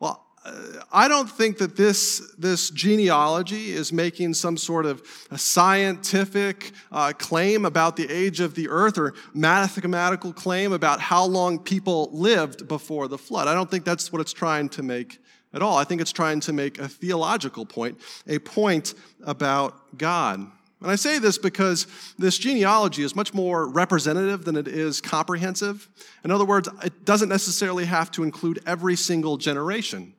Well, 0.00 0.24
uh, 0.44 0.82
I 0.92 1.08
don't 1.08 1.30
think 1.30 1.58
that 1.58 1.76
this, 1.76 2.34
this 2.38 2.70
genealogy 2.70 3.72
is 3.72 3.92
making 3.92 4.34
some 4.34 4.56
sort 4.56 4.86
of 4.86 5.02
a 5.30 5.38
scientific 5.38 6.72
uh, 6.92 7.12
claim 7.18 7.64
about 7.64 7.96
the 7.96 8.08
age 8.10 8.40
of 8.40 8.54
the 8.54 8.68
earth 8.68 8.98
or 8.98 9.14
mathematical 9.34 10.32
claim 10.32 10.72
about 10.72 11.00
how 11.00 11.24
long 11.24 11.58
people 11.58 12.10
lived 12.12 12.68
before 12.68 13.08
the 13.08 13.18
flood. 13.18 13.48
I 13.48 13.54
don't 13.54 13.70
think 13.70 13.84
that's 13.84 14.12
what 14.12 14.20
it's 14.20 14.32
trying 14.32 14.68
to 14.70 14.82
make 14.82 15.18
at 15.52 15.62
all. 15.62 15.76
I 15.76 15.84
think 15.84 16.00
it's 16.00 16.12
trying 16.12 16.40
to 16.40 16.52
make 16.52 16.78
a 16.78 16.88
theological 16.88 17.64
point, 17.64 17.98
a 18.26 18.38
point 18.38 18.94
about 19.24 19.96
God. 19.98 20.50
And 20.82 20.90
I 20.90 20.96
say 20.96 21.18
this 21.18 21.38
because 21.38 21.86
this 22.18 22.36
genealogy 22.36 23.02
is 23.02 23.16
much 23.16 23.32
more 23.32 23.66
representative 23.66 24.44
than 24.44 24.56
it 24.56 24.68
is 24.68 25.00
comprehensive. 25.00 25.88
In 26.22 26.30
other 26.30 26.44
words, 26.44 26.68
it 26.84 27.04
doesn't 27.04 27.30
necessarily 27.30 27.86
have 27.86 28.10
to 28.12 28.22
include 28.22 28.60
every 28.66 28.94
single 28.94 29.38
generation. 29.38 30.12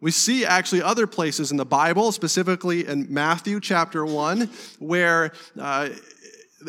We 0.00 0.10
see 0.10 0.44
actually 0.44 0.82
other 0.82 1.06
places 1.06 1.50
in 1.50 1.56
the 1.56 1.64
Bible, 1.64 2.12
specifically 2.12 2.86
in 2.86 3.06
Matthew 3.12 3.60
chapter 3.60 4.04
1, 4.04 4.50
where 4.78 5.32
uh, 5.58 5.88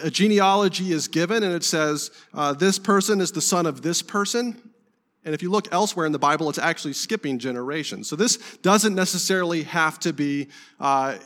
a 0.04 0.12
genealogy 0.12 0.92
is 0.92 1.08
given 1.08 1.44
and 1.44 1.54
it 1.54 1.64
says, 1.64 2.12
uh, 2.34 2.54
This 2.54 2.80
person 2.80 3.20
is 3.20 3.32
the 3.32 3.42
son 3.42 3.66
of 3.66 3.82
this 3.82 4.02
person. 4.02 4.65
And 5.25 5.34
if 5.34 5.41
you 5.41 5.50
look 5.50 5.67
elsewhere 5.74 6.05
in 6.05 6.12
the 6.12 6.20
Bible, 6.20 6.50
it's 6.50 6.60
actually 6.60 6.94
skipping 6.94 7.39
generations. 7.39 8.08
So 8.08 8.15
this 8.15 8.38
doesn't 8.58 8.94
necessarily 8.94 9.63
have 9.63 10.00
to 10.01 10.13
be 10.13 10.48
uh, 10.79 11.17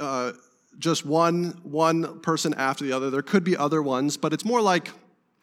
uh, 0.00 0.32
just 0.78 1.04
one, 1.04 1.60
one 1.62 2.20
person 2.20 2.54
after 2.54 2.84
the 2.84 2.92
other. 2.92 3.10
There 3.10 3.22
could 3.22 3.44
be 3.44 3.56
other 3.56 3.82
ones, 3.82 4.16
but 4.16 4.32
it's 4.32 4.44
more 4.44 4.62
like 4.62 4.90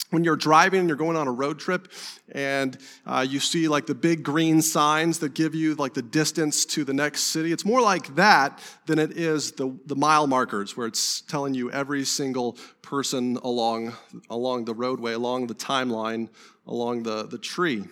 when 0.09 0.23
you're 0.23 0.35
driving 0.35 0.79
and 0.79 0.89
you're 0.89 0.97
going 0.97 1.15
on 1.15 1.27
a 1.27 1.31
road 1.31 1.59
trip 1.59 1.91
and 2.31 2.77
uh, 3.05 3.25
you 3.27 3.39
see 3.39 3.67
like 3.67 3.85
the 3.85 3.93
big 3.93 4.23
green 4.23 4.61
signs 4.61 5.19
that 5.19 5.33
give 5.35 5.53
you 5.53 5.75
like 5.75 5.93
the 5.93 6.01
distance 6.01 6.65
to 6.65 6.83
the 6.83 6.93
next 6.93 7.23
city 7.23 7.51
it's 7.51 7.65
more 7.65 7.81
like 7.81 8.15
that 8.15 8.59
than 8.87 8.97
it 8.97 9.17
is 9.17 9.51
the, 9.53 9.77
the 9.85 9.95
mile 9.95 10.25
markers 10.25 10.75
where 10.75 10.87
it's 10.87 11.21
telling 11.21 11.53
you 11.53 11.71
every 11.71 12.03
single 12.03 12.57
person 12.81 13.37
along, 13.43 13.93
along 14.29 14.65
the 14.65 14.73
roadway 14.73 15.13
along 15.13 15.45
the 15.47 15.55
timeline 15.55 16.27
along 16.65 17.03
the, 17.03 17.27
the 17.27 17.37
tree 17.37 17.83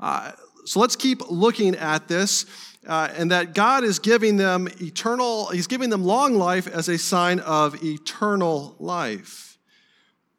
uh, 0.00 0.32
so 0.64 0.80
let's 0.80 0.96
keep 0.96 1.30
looking 1.30 1.76
at 1.76 2.08
this. 2.08 2.46
Uh, 2.86 3.08
and 3.16 3.30
that 3.30 3.54
God 3.54 3.82
is 3.82 3.98
giving 3.98 4.36
them 4.36 4.68
eternal, 4.78 5.48
He's 5.48 5.66
giving 5.66 5.88
them 5.88 6.04
long 6.04 6.34
life 6.34 6.66
as 6.66 6.88
a 6.88 6.98
sign 6.98 7.40
of 7.40 7.82
eternal 7.82 8.76
life. 8.78 9.53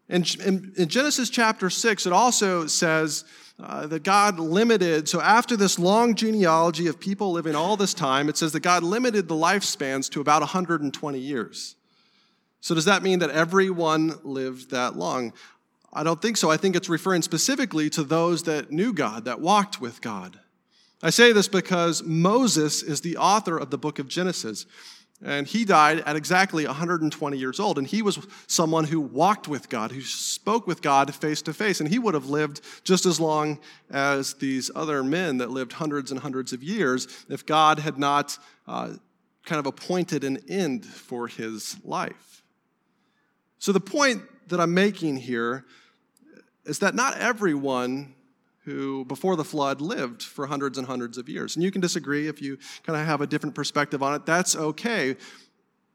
And 0.10 0.36
in, 0.36 0.74
in 0.78 0.88
Genesis 0.88 1.30
chapter 1.30 1.70
6, 1.70 2.06
it 2.06 2.14
also 2.14 2.68
says 2.68 3.26
uh, 3.60 3.88
that 3.88 4.04
God 4.04 4.40
limited, 4.40 5.10
so 5.10 5.22
after 5.22 5.58
this 5.58 5.80
long 5.80 6.14
genealogy 6.16 6.88
of 6.88 7.00
people 7.00 7.32
living 7.32 7.56
all 7.56 7.78
this 7.78 7.94
time, 7.94 8.30
it 8.30 8.38
says 8.38 8.52
that 8.52 8.60
God 8.60 8.84
limited 8.84 9.28
the 9.28 9.36
lifespans 9.36 10.10
to 10.12 10.22
about 10.22 10.42
120 10.42 11.20
years. 11.20 11.76
So 12.62 12.76
does 12.76 12.86
that 12.86 13.04
mean 13.04 13.20
that 13.20 13.30
everyone 13.30 14.16
lived 14.24 14.72
that 14.72 14.96
long? 14.96 15.34
I 15.94 16.04
don't 16.04 16.22
think 16.22 16.36
so. 16.36 16.52
I 16.52 16.58
think 16.58 16.76
it's 16.76 16.90
referring 16.90 17.22
specifically 17.22 17.90
to 17.92 18.04
those 18.04 18.44
that 18.44 18.72
knew 18.72 18.92
God, 18.92 19.26
that 19.26 19.40
walked 19.40 19.80
with 19.80 20.02
God. 20.02 20.40
I 21.02 21.10
say 21.10 21.32
this 21.32 21.48
because 21.48 22.04
Moses 22.04 22.84
is 22.84 23.02
the 23.02 23.18
author 23.18 23.58
of 23.58 23.70
the 23.70 23.78
book 23.78 24.00
of 24.00 24.08
Genesis. 24.08 24.66
And 25.24 25.48
he 25.48 25.64
died 25.64 26.00
at 26.00 26.16
exactly 26.16 26.66
120 26.66 27.38
years 27.38 27.60
old. 27.60 27.78
And 27.78 27.88
he 27.88 28.02
was 28.02 28.20
someone 28.48 28.84
who 28.84 29.00
walked 29.00 29.48
with 29.48 29.70
God, 29.70 29.92
who 29.92 30.02
spoke 30.02 30.68
with 30.68 30.82
God 30.82 31.14
face 31.16 31.42
to 31.44 31.54
face. 31.54 31.80
And 31.80 31.90
he 31.90 32.00
would 32.00 32.14
have 32.14 32.28
lived 32.28 32.62
just 32.84 33.06
as 33.06 33.20
long 33.20 33.60
as 33.90 34.34
these 34.36 34.70
other 34.76 35.04
men 35.04 35.38
that 35.38 35.52
lived 35.52 35.74
hundreds 35.74 36.12
and 36.12 36.20
hundreds 36.20 36.52
of 36.52 36.62
years 36.62 37.08
if 37.30 37.46
God 37.46 37.80
had 37.80 37.98
not 37.98 38.38
uh, 38.68 38.94
kind 39.46 39.60
of 39.60 39.66
appointed 39.66 40.24
an 40.24 40.40
end 40.50 40.86
for 40.86 41.28
his 41.28 41.78
life. 41.84 42.44
So 43.58 43.72
the 43.72 43.80
point 43.80 44.22
that 44.50 44.60
I'm 44.60 44.74
making 44.74 45.18
here 45.18 45.66
is 46.66 46.80
that 46.80 46.94
not 46.94 47.18
everyone 47.18 48.16
who, 48.66 49.06
before 49.06 49.36
the 49.36 49.44
flood, 49.44 49.80
lived 49.80 50.24
for 50.24 50.48
hundreds 50.48 50.78
and 50.78 50.88
hundreds 50.88 51.18
of 51.18 51.30
years. 51.30 51.56
And 51.56 51.64
you 51.64 51.72
can 51.72 51.82
disagree 51.82 52.28
if 52.28 52.42
you 52.42 52.58
kind 52.84 53.00
of 53.00 53.06
have 53.06 53.22
a 53.22 53.28
different 53.28 53.56
perspective 53.56 54.02
on 54.02 54.16
it. 54.16 54.26
That's 54.26 54.56
okay. 54.56 55.16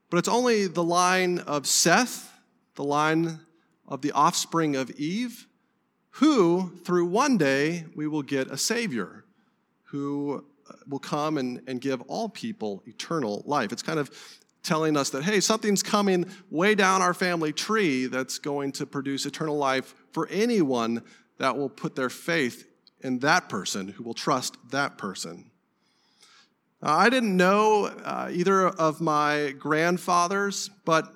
But 0.08 0.18
it's 0.18 0.28
only 0.28 0.68
the 0.68 0.84
line 0.84 1.40
of 1.40 1.66
Seth, 1.66 2.32
the 2.76 2.84
line 2.84 3.40
of 3.88 4.02
the 4.02 4.12
offspring 4.12 4.76
of 4.76 4.90
Eve, 4.92 5.46
who, 6.14 6.72
through 6.84 7.06
one 7.06 7.36
day, 7.36 7.84
we 7.96 8.06
will 8.06 8.22
get 8.22 8.48
a 8.48 8.56
Savior 8.56 9.24
who 9.84 10.44
uh, 10.68 10.74
will 10.88 11.00
come 11.00 11.38
and, 11.38 11.62
and 11.66 11.80
give 11.80 12.00
all 12.02 12.28
people 12.28 12.82
eternal 12.86 13.42
life. 13.46 13.72
It's 13.72 13.82
kind 13.82 13.98
of 13.98 14.10
telling 14.62 14.96
us 14.96 15.10
that, 15.10 15.24
hey, 15.24 15.40
something's 15.40 15.82
coming 15.82 16.26
way 16.50 16.74
down 16.74 17.02
our 17.02 17.14
family 17.14 17.52
tree 17.52 18.06
that's 18.06 18.38
going 18.38 18.72
to 18.72 18.86
produce 18.86 19.26
eternal 19.26 19.56
life 19.56 19.94
for 20.12 20.28
anyone 20.28 21.02
that 21.40 21.56
will 21.56 21.70
put 21.70 21.96
their 21.96 22.10
faith 22.10 22.66
in 23.00 23.18
that 23.20 23.48
person, 23.48 23.88
who 23.88 24.04
will 24.04 24.14
trust 24.14 24.56
that 24.70 24.98
person. 24.98 25.50
Uh, 26.82 26.96
I 26.96 27.08
didn't 27.08 27.34
know 27.34 27.86
uh, 27.86 28.28
either 28.30 28.68
of 28.68 29.00
my 29.00 29.54
grandfathers, 29.58 30.68
but 30.84 31.10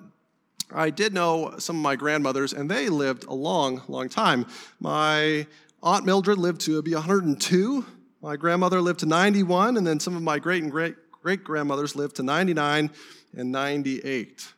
I 0.73 0.89
did 0.89 1.13
know 1.13 1.55
some 1.59 1.75
of 1.75 1.83
my 1.83 1.95
grandmothers, 1.95 2.53
and 2.53 2.69
they 2.69 2.89
lived 2.89 3.25
a 3.25 3.35
long, 3.35 3.83
long 3.87 4.09
time. 4.09 4.47
My 4.79 5.45
Aunt 5.83 6.05
Mildred 6.05 6.39
lived 6.39 6.61
to 6.61 6.81
be 6.81 6.95
102. 6.95 7.85
My 8.23 8.35
grandmother 8.35 8.81
lived 8.81 9.01
to 9.01 9.05
91, 9.05 9.77
and 9.77 9.85
then 9.85 9.99
some 9.99 10.15
of 10.15 10.23
my 10.23 10.39
great 10.39 10.63
and 10.63 10.71
great 10.71 10.95
great 11.21 11.43
grandmothers 11.43 11.95
lived 11.95 12.15
to 12.15 12.23
99 12.23 12.91
and 13.35 13.51
98. 13.51 14.53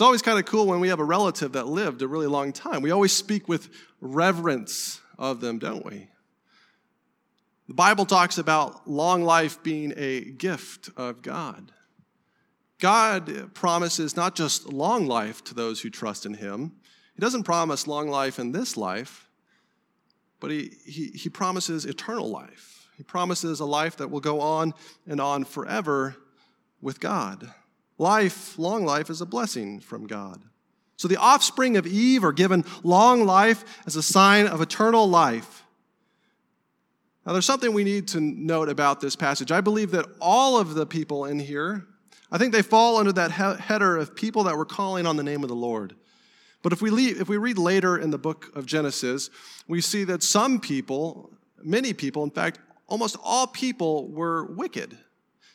It's 0.00 0.06
always 0.06 0.22
kind 0.22 0.38
of 0.38 0.46
cool 0.46 0.66
when 0.66 0.80
we 0.80 0.88
have 0.88 0.98
a 0.98 1.04
relative 1.04 1.52
that 1.52 1.66
lived 1.66 2.00
a 2.00 2.08
really 2.08 2.26
long 2.26 2.54
time. 2.54 2.80
We 2.80 2.90
always 2.90 3.12
speak 3.12 3.50
with 3.50 3.68
reverence 4.00 4.98
of 5.18 5.42
them, 5.42 5.58
don't 5.58 5.84
we? 5.84 6.08
The 7.68 7.74
Bible 7.74 8.06
talks 8.06 8.38
about 8.38 8.88
long 8.88 9.24
life 9.24 9.62
being 9.62 9.92
a 9.98 10.22
gift 10.22 10.88
of 10.96 11.20
God. 11.20 11.72
God 12.78 13.52
promises 13.52 14.16
not 14.16 14.34
just 14.34 14.72
long 14.72 15.06
life 15.06 15.44
to 15.44 15.54
those 15.54 15.82
who 15.82 15.90
trust 15.90 16.24
in 16.24 16.32
Him, 16.32 16.72
He 17.14 17.20
doesn't 17.20 17.42
promise 17.42 17.86
long 17.86 18.08
life 18.08 18.38
in 18.38 18.52
this 18.52 18.78
life, 18.78 19.28
but 20.40 20.50
He, 20.50 20.78
he, 20.86 21.08
he 21.08 21.28
promises 21.28 21.84
eternal 21.84 22.30
life. 22.30 22.88
He 22.96 23.02
promises 23.02 23.60
a 23.60 23.66
life 23.66 23.98
that 23.98 24.10
will 24.10 24.20
go 24.20 24.40
on 24.40 24.72
and 25.06 25.20
on 25.20 25.44
forever 25.44 26.16
with 26.80 27.00
God. 27.00 27.52
Life, 28.00 28.58
long 28.58 28.86
life, 28.86 29.10
is 29.10 29.20
a 29.20 29.26
blessing 29.26 29.78
from 29.78 30.06
God. 30.06 30.40
So 30.96 31.06
the 31.06 31.18
offspring 31.18 31.76
of 31.76 31.86
Eve 31.86 32.24
are 32.24 32.32
given 32.32 32.64
long 32.82 33.26
life 33.26 33.62
as 33.86 33.94
a 33.94 34.02
sign 34.02 34.46
of 34.46 34.62
eternal 34.62 35.06
life. 35.06 35.64
Now, 37.26 37.34
there's 37.34 37.44
something 37.44 37.74
we 37.74 37.84
need 37.84 38.08
to 38.08 38.20
note 38.22 38.70
about 38.70 39.02
this 39.02 39.16
passage. 39.16 39.52
I 39.52 39.60
believe 39.60 39.90
that 39.90 40.06
all 40.18 40.58
of 40.58 40.72
the 40.72 40.86
people 40.86 41.26
in 41.26 41.38
here, 41.38 41.84
I 42.32 42.38
think 42.38 42.54
they 42.54 42.62
fall 42.62 42.96
under 42.96 43.12
that 43.12 43.32
he- 43.32 43.62
header 43.62 43.98
of 43.98 44.14
people 44.14 44.44
that 44.44 44.56
were 44.56 44.64
calling 44.64 45.04
on 45.04 45.18
the 45.18 45.22
name 45.22 45.42
of 45.42 45.50
the 45.50 45.54
Lord. 45.54 45.94
But 46.62 46.72
if 46.72 46.80
we, 46.80 46.88
leave, 46.88 47.20
if 47.20 47.28
we 47.28 47.36
read 47.36 47.58
later 47.58 47.98
in 47.98 48.10
the 48.10 48.18
book 48.18 48.50
of 48.54 48.64
Genesis, 48.64 49.28
we 49.68 49.82
see 49.82 50.04
that 50.04 50.22
some 50.22 50.58
people, 50.58 51.34
many 51.62 51.92
people, 51.92 52.24
in 52.24 52.30
fact, 52.30 52.60
almost 52.86 53.18
all 53.22 53.46
people 53.46 54.08
were 54.08 54.46
wicked. 54.46 54.96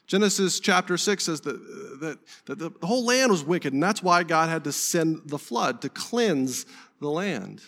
Genesis 0.08 0.60
chapter 0.60 0.98
6 0.98 1.24
says 1.24 1.42
that, 1.42 2.00
that, 2.00 2.20
that 2.46 2.60
the 2.60 2.88
whole 2.88 3.06
land 3.06 3.32
was 3.32 3.44
wicked, 3.44 3.74
and 3.74 3.82
that's 3.82 4.04
why 4.04 4.24
God 4.24 4.50
had 4.50 4.64
to 4.66 4.72
send 4.72 5.22
the 5.26 5.40
flood 5.40 5.82
to 5.82 5.90
cleanse 5.90 6.66
the 7.02 7.10
land. 7.10 7.62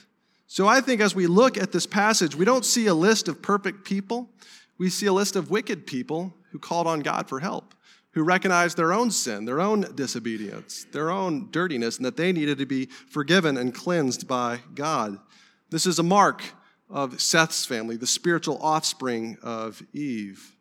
So 0.45 0.67
I 0.67 0.79
think 0.79 1.01
as 1.01 1.15
we 1.15 1.27
look 1.27 1.57
at 1.57 1.71
this 1.71 1.85
passage, 1.85 2.35
we 2.35 2.45
don't 2.45 2.63
see 2.63 2.87
a 2.87 2.93
list 2.93 3.27
of 3.27 3.41
perfect 3.41 3.83
people. 3.83 4.29
We 4.77 4.89
see 4.89 5.07
a 5.07 5.13
list 5.13 5.35
of 5.35 5.49
wicked 5.49 5.87
people 5.87 6.33
who 6.51 6.59
called 6.59 6.87
on 6.87 7.01
God 7.01 7.27
for 7.27 7.39
help, 7.39 7.73
who 8.11 8.23
recognized 8.23 8.77
their 8.77 8.93
own 8.93 9.11
sin, 9.11 9.45
their 9.45 9.59
own 9.59 9.81
disobedience, 9.95 10.85
their 10.91 11.09
own 11.09 11.49
dirtiness, 11.51 11.97
and 11.97 12.05
that 12.05 12.17
they 12.17 12.31
needed 12.31 12.59
to 12.59 12.65
be 12.65 12.85
forgiven 12.85 13.57
and 13.57 13.73
cleansed 13.73 14.27
by 14.27 14.59
God. 14.75 15.19
This 15.69 15.85
is 15.85 15.99
a 15.99 16.03
mark 16.03 16.43
of 16.89 17.19
Seth's 17.19 17.65
family, 17.65 17.97
the 17.97 18.07
spiritual 18.07 18.57
offspring 18.61 19.37
of 19.41 19.81
Eve. 19.91 20.55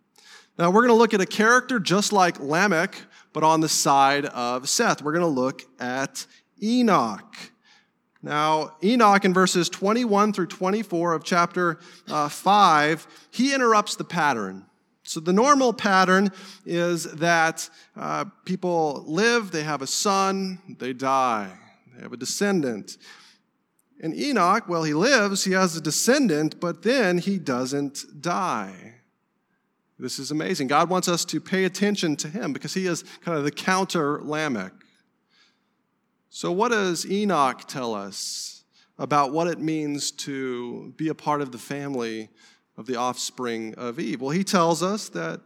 Now, 0.58 0.70
we're 0.70 0.86
going 0.86 0.88
to 0.88 0.94
look 0.94 1.12
at 1.12 1.20
a 1.20 1.26
character 1.26 1.78
just 1.78 2.14
like 2.14 2.40
Lamech, 2.40 2.96
but 3.34 3.42
on 3.42 3.60
the 3.60 3.68
side 3.68 4.24
of 4.24 4.68
Seth. 4.68 5.02
We're 5.02 5.12
going 5.12 5.20
to 5.20 5.40
look 5.40 5.62
at 5.78 6.24
Enoch. 6.62 7.34
Now, 8.22 8.76
Enoch 8.82 9.26
in 9.26 9.34
verses 9.34 9.68
21 9.68 10.32
through 10.32 10.46
24 10.46 11.12
of 11.12 11.24
chapter 11.24 11.78
uh, 12.08 12.30
5, 12.30 13.06
he 13.30 13.54
interrupts 13.54 13.96
the 13.96 14.04
pattern. 14.04 14.64
So, 15.02 15.20
the 15.20 15.32
normal 15.32 15.74
pattern 15.74 16.30
is 16.64 17.04
that 17.04 17.68
uh, 17.94 18.24
people 18.46 19.04
live, 19.06 19.50
they 19.50 19.62
have 19.62 19.82
a 19.82 19.86
son, 19.86 20.58
they 20.78 20.94
die, 20.94 21.52
they 21.94 22.02
have 22.02 22.14
a 22.14 22.16
descendant. 22.16 22.96
And 24.00 24.14
Enoch, 24.14 24.68
well, 24.68 24.82
he 24.84 24.94
lives, 24.94 25.44
he 25.44 25.52
has 25.52 25.76
a 25.76 25.80
descendant, 25.80 26.58
but 26.58 26.82
then 26.82 27.18
he 27.18 27.38
doesn't 27.38 28.20
die. 28.20 28.95
This 29.98 30.18
is 30.18 30.30
amazing. 30.30 30.66
God 30.66 30.90
wants 30.90 31.08
us 31.08 31.24
to 31.26 31.40
pay 31.40 31.64
attention 31.64 32.16
to 32.16 32.28
him 32.28 32.52
because 32.52 32.74
he 32.74 32.86
is 32.86 33.02
kind 33.22 33.38
of 33.38 33.44
the 33.44 33.50
counter 33.50 34.20
Lamech. 34.22 34.72
So, 36.28 36.52
what 36.52 36.70
does 36.70 37.06
Enoch 37.06 37.66
tell 37.66 37.94
us 37.94 38.64
about 38.98 39.32
what 39.32 39.46
it 39.46 39.58
means 39.58 40.10
to 40.10 40.92
be 40.96 41.08
a 41.08 41.14
part 41.14 41.40
of 41.40 41.50
the 41.50 41.58
family 41.58 42.28
of 42.76 42.86
the 42.86 42.96
offspring 42.96 43.74
of 43.76 43.98
Eve? 43.98 44.20
Well, 44.20 44.30
he 44.30 44.44
tells 44.44 44.82
us 44.82 45.08
that 45.10 45.40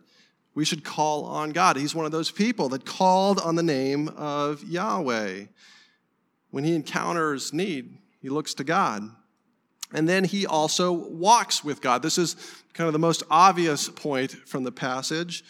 we 0.55 0.65
should 0.65 0.83
call 0.83 1.27
on 1.27 1.51
God. 1.51 1.77
He's 1.77 1.95
one 1.95 2.07
of 2.07 2.13
those 2.13 2.33
people 2.33 2.69
that 2.71 2.85
called 2.85 3.39
on 3.39 3.55
the 3.55 3.63
name 3.63 4.09
of 4.09 4.65
Yahweh. 4.65 5.45
When 6.51 6.65
he 6.65 6.75
encounters 6.75 7.53
need, 7.53 7.99
he 8.21 8.29
looks 8.29 8.55
to 8.55 8.65
God. 8.65 9.09
And 9.93 10.09
then 10.09 10.25
he 10.25 10.47
also 10.47 10.93
walks 10.93 11.65
with 11.65 11.81
God. 11.81 12.03
This 12.03 12.19
is 12.19 12.37
kind 12.75 12.87
of 12.87 12.93
the 12.93 12.99
most 12.99 13.23
obvious 13.31 13.89
point 13.89 14.33
from 14.33 14.65
the 14.65 14.73
passage. 14.73 15.45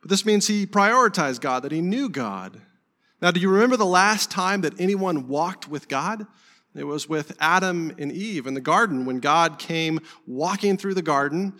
But 0.00 0.10
this 0.10 0.26
means 0.26 0.46
he 0.46 0.66
prioritized 0.66 1.40
God, 1.40 1.62
that 1.62 1.72
he 1.72 1.80
knew 1.80 2.08
God. 2.08 2.60
Now, 3.22 3.30
do 3.30 3.40
you 3.40 3.48
remember 3.48 3.76
the 3.76 3.86
last 3.86 4.30
time 4.30 4.60
that 4.60 4.78
anyone 4.78 5.28
walked 5.28 5.68
with 5.68 5.88
God? 5.88 6.26
It 6.74 6.84
was 6.84 7.08
with 7.08 7.34
Adam 7.40 7.94
and 7.98 8.12
Eve 8.12 8.46
in 8.46 8.52
the 8.52 8.60
garden 8.60 9.06
when 9.06 9.20
God 9.20 9.58
came 9.58 10.00
walking 10.26 10.76
through 10.76 10.94
the 10.94 11.02
garden 11.02 11.54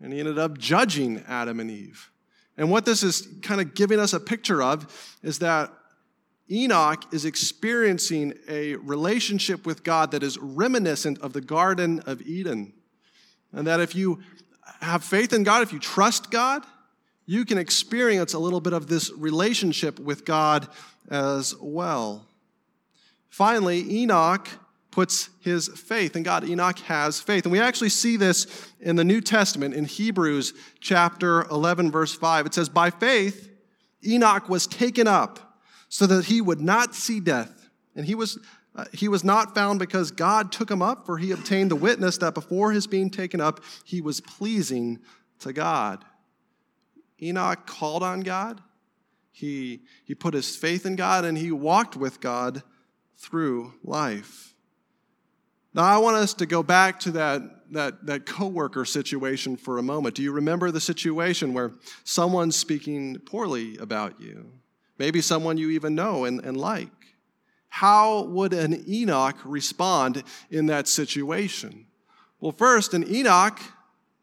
and 0.00 0.12
he 0.12 0.20
ended 0.20 0.38
up 0.38 0.58
judging 0.58 1.24
Adam 1.26 1.58
and 1.58 1.70
Eve. 1.70 2.10
And 2.56 2.70
what 2.70 2.84
this 2.84 3.02
is 3.02 3.26
kind 3.42 3.60
of 3.60 3.74
giving 3.74 3.98
us 3.98 4.12
a 4.12 4.20
picture 4.20 4.62
of 4.62 5.16
is 5.22 5.38
that 5.38 5.72
Enoch 6.50 7.04
is 7.12 7.24
experiencing 7.24 8.34
a 8.48 8.76
relationship 8.76 9.66
with 9.66 9.84
God 9.84 10.12
that 10.12 10.22
is 10.22 10.38
reminiscent 10.38 11.20
of 11.20 11.32
the 11.32 11.40
Garden 11.40 12.00
of 12.06 12.22
Eden. 12.22 12.72
And 13.52 13.66
that 13.66 13.80
if 13.80 13.94
you 13.94 14.20
have 14.80 15.04
faith 15.04 15.32
in 15.32 15.42
God, 15.42 15.62
if 15.62 15.72
you 15.72 15.78
trust 15.78 16.30
God, 16.30 16.64
you 17.26 17.44
can 17.44 17.58
experience 17.58 18.32
a 18.32 18.38
little 18.38 18.60
bit 18.60 18.72
of 18.72 18.86
this 18.86 19.12
relationship 19.12 19.98
with 19.98 20.24
God 20.24 20.68
as 21.10 21.54
well. 21.60 22.26
Finally, 23.28 24.02
Enoch 24.02 24.48
puts 24.90 25.28
his 25.40 25.68
faith 25.68 26.16
in 26.16 26.22
God. 26.22 26.44
Enoch 26.48 26.78
has 26.80 27.20
faith. 27.20 27.44
And 27.44 27.52
we 27.52 27.60
actually 27.60 27.90
see 27.90 28.16
this 28.16 28.46
in 28.80 28.96
the 28.96 29.04
New 29.04 29.20
Testament 29.20 29.74
in 29.74 29.84
Hebrews 29.84 30.54
chapter 30.80 31.42
11, 31.50 31.90
verse 31.90 32.14
5. 32.14 32.46
It 32.46 32.54
says, 32.54 32.68
By 32.68 32.90
faith, 32.90 33.50
Enoch 34.04 34.48
was 34.48 34.66
taken 34.66 35.06
up 35.06 35.47
so 35.88 36.06
that 36.06 36.26
he 36.26 36.40
would 36.40 36.60
not 36.60 36.94
see 36.94 37.20
death. 37.20 37.68
And 37.94 38.06
he 38.06 38.14
was, 38.14 38.38
uh, 38.74 38.84
he 38.92 39.08
was 39.08 39.24
not 39.24 39.54
found 39.54 39.78
because 39.78 40.10
God 40.10 40.52
took 40.52 40.70
him 40.70 40.82
up, 40.82 41.06
for 41.06 41.18
he 41.18 41.32
obtained 41.32 41.70
the 41.70 41.76
witness 41.76 42.18
that 42.18 42.34
before 42.34 42.72
his 42.72 42.86
being 42.86 43.10
taken 43.10 43.40
up, 43.40 43.60
he 43.84 44.00
was 44.00 44.20
pleasing 44.20 45.00
to 45.40 45.52
God. 45.52 46.04
Enoch 47.20 47.66
called 47.66 48.02
on 48.02 48.20
God, 48.20 48.62
he, 49.32 49.82
he 50.04 50.14
put 50.14 50.34
his 50.34 50.56
faith 50.56 50.84
in 50.86 50.96
God, 50.96 51.24
and 51.24 51.38
he 51.38 51.52
walked 51.52 51.96
with 51.96 52.20
God 52.20 52.62
through 53.16 53.74
life. 53.82 54.54
Now, 55.74 55.84
I 55.84 55.98
want 55.98 56.16
us 56.16 56.34
to 56.34 56.46
go 56.46 56.62
back 56.62 56.98
to 57.00 57.12
that, 57.12 57.42
that, 57.72 58.06
that 58.06 58.26
coworker 58.26 58.84
situation 58.84 59.56
for 59.56 59.78
a 59.78 59.82
moment. 59.82 60.14
Do 60.14 60.22
you 60.22 60.32
remember 60.32 60.70
the 60.70 60.80
situation 60.80 61.52
where 61.52 61.72
someone's 62.04 62.56
speaking 62.56 63.18
poorly 63.18 63.76
about 63.78 64.20
you? 64.20 64.52
Maybe 64.98 65.20
someone 65.20 65.58
you 65.58 65.70
even 65.70 65.94
know 65.94 66.24
and, 66.24 66.44
and 66.44 66.56
like. 66.56 66.90
How 67.68 68.22
would 68.24 68.52
an 68.52 68.84
Enoch 68.88 69.36
respond 69.44 70.24
in 70.50 70.66
that 70.66 70.88
situation? 70.88 71.86
Well, 72.40 72.52
first, 72.52 72.94
an 72.94 73.08
Enoch 73.12 73.60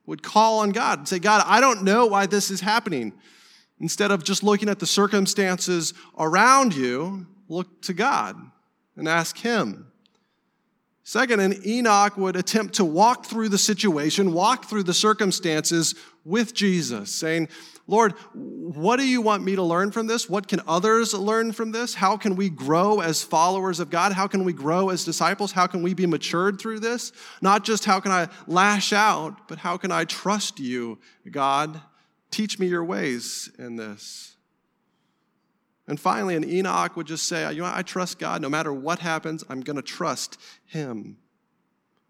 would 0.05 0.21
call 0.21 0.59
on 0.59 0.71
God 0.71 0.99
and 0.99 1.07
say, 1.07 1.19
God, 1.19 1.43
I 1.45 1.61
don't 1.61 1.83
know 1.83 2.05
why 2.05 2.25
this 2.25 2.51
is 2.51 2.61
happening. 2.61 3.13
Instead 3.79 4.11
of 4.11 4.23
just 4.23 4.43
looking 4.43 4.69
at 4.69 4.79
the 4.79 4.85
circumstances 4.85 5.93
around 6.17 6.75
you, 6.75 7.27
look 7.47 7.81
to 7.83 7.93
God 7.93 8.38
and 8.95 9.07
ask 9.07 9.38
Him. 9.38 9.88
Second, 11.03 11.39
an 11.39 11.55
Enoch 11.65 12.17
would 12.17 12.35
attempt 12.35 12.75
to 12.75 12.85
walk 12.85 13.25
through 13.25 13.49
the 13.49 13.57
situation, 13.57 14.33
walk 14.33 14.65
through 14.65 14.83
the 14.83 14.93
circumstances 14.93 15.93
with 16.23 16.53
Jesus, 16.55 17.11
saying, 17.11 17.47
Lord, 17.88 18.13
what 18.34 18.98
do 18.98 19.08
you 19.08 19.21
want 19.21 19.43
me 19.43 19.56
to 19.56 19.62
learn 19.62 19.91
from 19.91 20.08
this? 20.08 20.28
What 20.28 20.48
can 20.48 20.60
others 20.67 21.13
learn 21.13 21.52
from 21.52 21.71
this? 21.71 21.93
How 21.93 22.17
can 22.17 22.36
we 22.36 22.50
grow 22.50 23.00
as 23.00 23.21
followers 23.21 23.80
of 23.80 23.91
God? 23.91 24.12
How 24.12 24.28
can 24.28 24.43
we 24.43 24.54
grow 24.54 24.89
as 24.89 25.06
disciples? 25.06 25.52
How 25.52 25.67
can 25.67 25.84
we 25.84 25.93
be 25.93 26.08
matured 26.08 26.60
through 26.60 26.80
this? 26.80 27.12
Not 27.41 27.63
just 27.63 27.86
how 27.86 28.00
can 28.00 28.12
I 28.12 28.28
lash 28.48 28.91
out, 28.91 29.48
but 29.48 29.60
how 29.60 29.78
can 29.78 29.91
I 29.91 30.06
trust 30.06 30.60
you, 30.60 30.98
God? 31.30 31.80
Teach 32.32 32.58
me 32.58 32.67
your 32.67 32.84
ways 32.84 33.52
in 33.60 33.76
this. 33.76 34.36
And 35.88 36.00
finally, 36.00 36.36
an 36.36 36.43
Enoch 36.43 36.95
would 36.95 37.06
just 37.06 37.28
say, 37.28 37.52
You 37.54 37.62
know, 37.62 37.71
I 37.71 37.84
trust 37.84 38.17
God. 38.17 38.41
No 38.41 38.50
matter 38.50 38.74
what 38.74 38.98
happens, 38.98 39.43
I'm 39.48 39.62
going 39.62 39.76
to 39.76 39.84
trust 39.84 40.39
Him. 40.65 41.17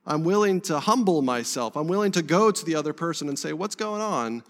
I'm 0.06 0.24
willing 0.24 0.62
to 0.62 0.80
humble 0.80 1.22
myself. 1.22 1.76
I'm 1.76 1.88
willing 1.88 2.14
to 2.14 2.22
go 2.22 2.52
to 2.52 2.66
the 2.66 2.76
other 2.76 2.94
person 2.94 3.28
and 3.28 3.38
say, 3.38 3.52
What's 3.52 3.76
going 3.76 4.02
on? 4.02 4.44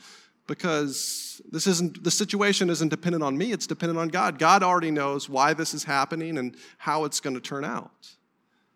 Because 0.47 1.41
this 1.51 1.65
isn't, 1.65 2.03
the 2.03 2.11
situation 2.11 2.69
isn't 2.69 2.89
dependent 2.89 3.23
on 3.23 3.37
me, 3.37 3.51
it's 3.51 3.67
dependent 3.67 3.99
on 3.99 4.09
God. 4.09 4.37
God 4.37 4.61
already 4.61 4.91
knows 4.91 5.27
why 5.27 5.53
this 5.53 5.73
is 5.73 5.83
happening 5.83 6.37
and 6.37 6.55
how 6.77 7.05
it's 7.05 7.19
going 7.19 7.33
to 7.33 7.41
turn 7.41 7.65
out. 7.65 8.15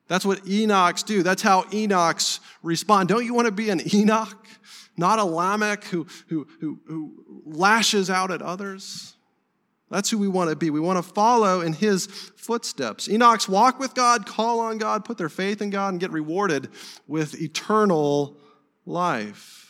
That's 0.07 0.25
what 0.25 0.43
Enochs 0.45 1.05
do. 1.05 1.21
That's 1.21 1.43
how 1.43 1.63
Enochs 1.65 2.39
respond. 2.63 3.09
Don't 3.09 3.25
you 3.25 3.35
want 3.35 3.45
to 3.45 3.51
be 3.51 3.69
an 3.69 3.81
Enoch? 3.93 4.47
Not 4.97 5.19
a 5.19 5.23
Lamech 5.23 5.83
who, 5.85 6.07
who, 6.27 6.47
who, 6.59 6.79
who 6.87 7.23
lashes 7.45 8.09
out 8.09 8.31
at 8.31 8.41
others? 8.41 9.13
That's 9.89 10.09
who 10.09 10.17
we 10.17 10.27
want 10.27 10.49
to 10.49 10.55
be. 10.55 10.71
We 10.71 10.79
want 10.79 11.03
to 11.03 11.13
follow 11.13 11.61
in 11.61 11.73
his 11.73 12.07
footsteps. 12.07 13.07
Enochs 13.07 13.47
walk 13.47 13.79
with 13.79 13.93
God, 13.93 14.25
call 14.25 14.59
on 14.59 14.77
God, 14.77 15.05
put 15.05 15.17
their 15.17 15.29
faith 15.29 15.61
in 15.61 15.69
God, 15.69 15.89
and 15.89 15.99
get 15.99 16.11
rewarded 16.11 16.69
with 17.07 17.39
eternal 17.41 18.37
life. 18.85 19.68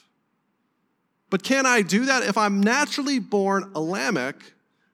But 1.30 1.44
can 1.44 1.66
I 1.66 1.82
do 1.82 2.06
that? 2.06 2.24
If 2.24 2.38
I'm 2.38 2.62
naturally 2.62 3.20
born 3.20 3.72
a 3.76 3.82
Lamech, 3.82 4.36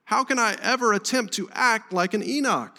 how 0.04 0.24
can 0.24 0.38
I 0.38 0.56
ever 0.62 0.92
attempt 0.92 1.34
to 1.34 1.48
act 1.52 1.92
like 1.92 2.14
an 2.14 2.22
Enoch? 2.22 2.78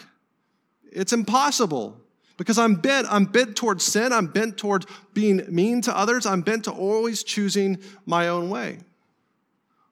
It's 0.91 1.13
impossible 1.13 2.00
because 2.38 2.58
I'm 2.58 2.76
bent. 2.76 3.08
I'm 3.10 3.26
bent 3.26 3.56
towards 3.56 3.84
sin. 3.84 4.13
I'm 4.13 4.28
bent 4.28 4.58
towards 4.58 4.86
being 5.13 5.43
mean 5.50 5.82
to 5.82 5.98
others. 5.98 6.26
I'm 6.26 6.41
bent 6.41 6.65
to 6.65 6.72
always 6.72 7.24
choosing 7.24 7.80
my 8.06 8.28
own 8.28 8.50
way. 8.50 8.80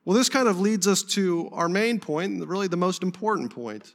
Well, 0.05 0.15
this 0.15 0.29
kind 0.29 0.47
of 0.47 0.59
leads 0.59 0.87
us 0.87 1.01
to 1.03 1.49
our 1.51 1.67
main 1.67 1.99
point, 1.99 2.45
really 2.47 2.67
the 2.67 2.77
most 2.77 3.01
important 3.01 3.53
point 3.53 3.91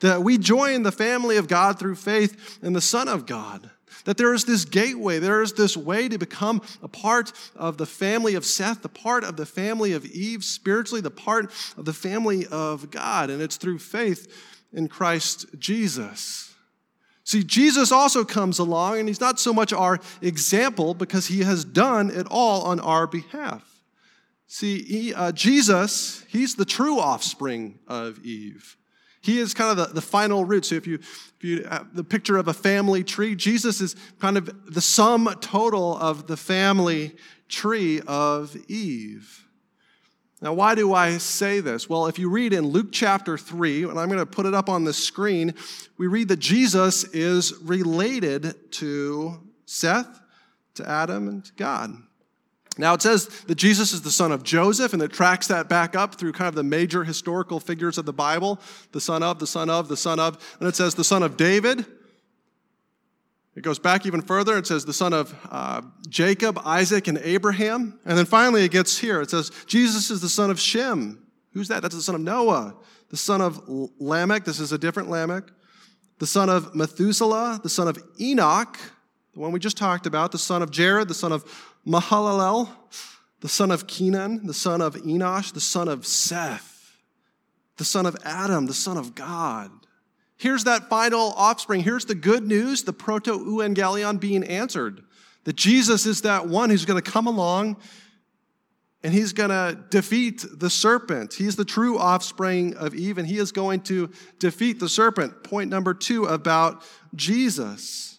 that 0.00 0.22
we 0.22 0.38
join 0.38 0.82
the 0.82 0.92
family 0.92 1.36
of 1.36 1.46
God 1.46 1.78
through 1.78 1.94
faith 1.94 2.58
in 2.62 2.72
the 2.72 2.80
Son 2.80 3.06
of 3.06 3.26
God. 3.26 3.70
That 4.04 4.16
there 4.16 4.34
is 4.34 4.44
this 4.44 4.64
gateway, 4.64 5.18
there 5.18 5.42
is 5.42 5.52
this 5.52 5.76
way 5.76 6.08
to 6.08 6.18
become 6.18 6.62
a 6.82 6.88
part 6.88 7.32
of 7.56 7.76
the 7.76 7.86
family 7.86 8.34
of 8.34 8.44
Seth, 8.44 8.82
the 8.82 8.88
part 8.88 9.24
of 9.24 9.36
the 9.36 9.46
family 9.46 9.92
of 9.92 10.04
Eve, 10.06 10.44
spiritually, 10.44 11.00
the 11.00 11.10
part 11.10 11.52
of 11.76 11.84
the 11.84 11.92
family 11.92 12.46
of 12.46 12.90
God. 12.90 13.30
And 13.30 13.42
it's 13.42 13.56
through 13.56 13.78
faith 13.78 14.26
in 14.72 14.88
Christ 14.88 15.46
Jesus. 15.58 16.54
See, 17.24 17.44
Jesus 17.44 17.92
also 17.92 18.24
comes 18.24 18.58
along, 18.58 18.98
and 18.98 19.08
he's 19.08 19.20
not 19.20 19.38
so 19.38 19.52
much 19.52 19.72
our 19.72 20.00
example 20.20 20.94
because 20.94 21.28
he 21.28 21.44
has 21.44 21.64
done 21.64 22.10
it 22.10 22.26
all 22.28 22.62
on 22.62 22.80
our 22.80 23.06
behalf. 23.06 23.62
See, 24.48 24.82
he, 24.82 25.14
uh, 25.14 25.30
Jesus, 25.30 26.24
he's 26.28 26.56
the 26.56 26.64
true 26.64 26.98
offspring 26.98 27.78
of 27.86 28.18
Eve. 28.24 28.76
He 29.20 29.38
is 29.38 29.52
kind 29.52 29.70
of 29.70 29.88
the, 29.88 29.94
the 29.94 30.00
final 30.00 30.44
root. 30.44 30.64
So 30.64 30.76
if 30.76 30.86
you, 30.86 30.94
if 30.94 31.44
you 31.44 31.64
have 31.64 31.94
the 31.94 32.04
picture 32.04 32.38
of 32.38 32.48
a 32.48 32.54
family 32.54 33.04
tree, 33.04 33.34
Jesus 33.34 33.80
is 33.80 33.94
kind 34.18 34.38
of 34.38 34.72
the 34.72 34.80
sum 34.80 35.34
total 35.40 35.96
of 35.98 36.26
the 36.26 36.36
family 36.36 37.16
tree 37.48 38.00
of 38.06 38.56
Eve. 38.68 39.46
Now, 40.42 40.54
why 40.54 40.74
do 40.74 40.94
I 40.94 41.18
say 41.18 41.60
this? 41.60 41.86
Well, 41.86 42.06
if 42.06 42.18
you 42.18 42.30
read 42.30 42.54
in 42.54 42.66
Luke 42.66 42.88
chapter 42.92 43.36
3, 43.36 43.84
and 43.84 44.00
I'm 44.00 44.08
going 44.08 44.20
to 44.20 44.26
put 44.26 44.46
it 44.46 44.54
up 44.54 44.70
on 44.70 44.84
the 44.84 44.94
screen, 44.94 45.54
we 45.98 46.06
read 46.06 46.28
that 46.28 46.38
Jesus 46.38 47.04
is 47.04 47.52
related 47.62 48.72
to 48.72 49.38
Seth, 49.66 50.20
to 50.74 50.88
Adam, 50.88 51.28
and 51.28 51.44
to 51.44 51.52
God. 51.54 51.94
Now, 52.78 52.94
it 52.94 53.02
says 53.02 53.26
that 53.46 53.56
Jesus 53.56 53.92
is 53.92 54.02
the 54.02 54.10
son 54.10 54.32
of 54.32 54.42
Joseph, 54.42 54.92
and 54.92 55.02
it 55.02 55.12
tracks 55.12 55.48
that 55.48 55.68
back 55.68 55.96
up 55.96 56.14
through 56.14 56.32
kind 56.32 56.48
of 56.48 56.54
the 56.54 56.62
major 56.62 57.04
historical 57.04 57.60
figures 57.60 57.98
of 57.98 58.06
the 58.06 58.12
Bible 58.12 58.60
the 58.92 59.00
son 59.00 59.22
of, 59.22 59.38
the 59.38 59.46
son 59.46 59.68
of, 59.68 59.88
the 59.88 59.96
son 59.96 60.20
of. 60.20 60.56
And 60.60 60.68
it 60.68 60.76
says 60.76 60.94
the 60.94 61.04
son 61.04 61.22
of 61.22 61.36
David. 61.36 61.84
It 63.56 63.62
goes 63.62 63.78
back 63.78 64.06
even 64.06 64.22
further. 64.22 64.56
It 64.56 64.66
says 64.66 64.84
the 64.84 64.92
son 64.92 65.12
of 65.12 65.34
uh, 65.50 65.82
Jacob, 66.08 66.58
Isaac, 66.64 67.08
and 67.08 67.18
Abraham. 67.18 67.98
And 68.06 68.16
then 68.16 68.24
finally 68.24 68.64
it 68.64 68.70
gets 68.70 68.96
here. 68.96 69.20
It 69.20 69.30
says 69.30 69.50
Jesus 69.66 70.10
is 70.10 70.20
the 70.20 70.28
son 70.28 70.50
of 70.50 70.60
Shem. 70.60 71.26
Who's 71.52 71.68
that? 71.68 71.82
That's 71.82 71.96
the 71.96 72.02
son 72.02 72.14
of 72.14 72.20
Noah, 72.20 72.76
the 73.10 73.16
son 73.16 73.40
of 73.40 73.60
Lamech. 73.98 74.44
This 74.44 74.60
is 74.60 74.70
a 74.72 74.78
different 74.78 75.10
Lamech. 75.10 75.44
The 76.18 76.26
son 76.26 76.48
of 76.48 76.74
Methuselah, 76.74 77.60
the 77.62 77.68
son 77.68 77.88
of 77.88 77.98
Enoch, 78.20 78.78
the 79.32 79.40
one 79.40 79.52
we 79.52 79.58
just 79.58 79.76
talked 79.76 80.06
about, 80.06 80.32
the 80.32 80.38
son 80.38 80.62
of 80.62 80.70
Jared, 80.70 81.08
the 81.08 81.14
son 81.14 81.32
of 81.32 81.44
Mahalalel, 81.86 82.68
the 83.40 83.48
son 83.48 83.70
of 83.70 83.86
Kenan, 83.86 84.46
the 84.46 84.54
son 84.54 84.80
of 84.80 84.94
Enosh, 84.96 85.52
the 85.52 85.60
son 85.60 85.88
of 85.88 86.06
Seth, 86.06 86.96
the 87.76 87.84
son 87.84 88.06
of 88.06 88.16
Adam, 88.24 88.66
the 88.66 88.74
son 88.74 88.96
of 88.96 89.14
God. 89.14 89.70
Here's 90.36 90.64
that 90.64 90.88
final 90.88 91.32
offspring. 91.36 91.82
Here's 91.82 92.06
the 92.06 92.14
good 92.14 92.46
news, 92.46 92.84
the 92.84 92.92
proto 92.92 93.38
euangelion 93.38 94.18
being 94.18 94.44
answered. 94.44 95.02
That 95.44 95.56
Jesus 95.56 96.06
is 96.06 96.22
that 96.22 96.48
one 96.48 96.70
who's 96.70 96.84
going 96.84 97.02
to 97.02 97.10
come 97.10 97.26
along 97.26 97.76
and 99.02 99.14
he's 99.14 99.32
going 99.32 99.50
to 99.50 99.78
defeat 99.90 100.44
the 100.50 100.68
serpent. 100.70 101.34
He's 101.34 101.56
the 101.56 101.64
true 101.64 101.98
offspring 101.98 102.74
of 102.76 102.94
Eve, 102.94 103.16
and 103.16 103.26
he 103.26 103.38
is 103.38 103.50
going 103.50 103.80
to 103.82 104.10
defeat 104.38 104.78
the 104.78 104.88
serpent. 104.88 105.42
Point 105.42 105.70
number 105.70 105.94
two 105.94 106.24
about 106.24 106.82
Jesus. 107.14 108.18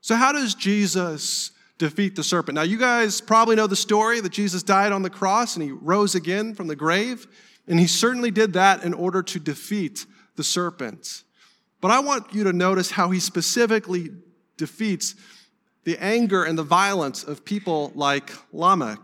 So, 0.00 0.14
how 0.14 0.32
does 0.32 0.54
Jesus 0.54 1.51
defeat 1.82 2.14
the 2.14 2.22
serpent. 2.22 2.54
Now, 2.54 2.62
you 2.62 2.78
guys 2.78 3.20
probably 3.20 3.56
know 3.56 3.66
the 3.66 3.74
story 3.74 4.20
that 4.20 4.32
Jesus 4.32 4.62
died 4.62 4.92
on 4.92 5.02
the 5.02 5.10
cross 5.10 5.56
and 5.56 5.64
he 5.64 5.72
rose 5.72 6.14
again 6.14 6.54
from 6.54 6.68
the 6.68 6.76
grave. 6.76 7.26
And 7.66 7.78
he 7.78 7.86
certainly 7.86 8.30
did 8.30 8.52
that 8.52 8.84
in 8.84 8.94
order 8.94 9.22
to 9.22 9.38
defeat 9.40 10.06
the 10.36 10.44
serpent. 10.44 11.24
But 11.80 11.90
I 11.90 11.98
want 11.98 12.32
you 12.32 12.44
to 12.44 12.52
notice 12.52 12.92
how 12.92 13.10
he 13.10 13.18
specifically 13.18 14.10
defeats 14.56 15.16
the 15.84 15.98
anger 15.98 16.44
and 16.44 16.56
the 16.56 16.62
violence 16.62 17.24
of 17.24 17.44
people 17.44 17.90
like 17.96 18.30
Lamech. 18.52 19.00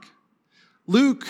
Luke, 0.86 1.26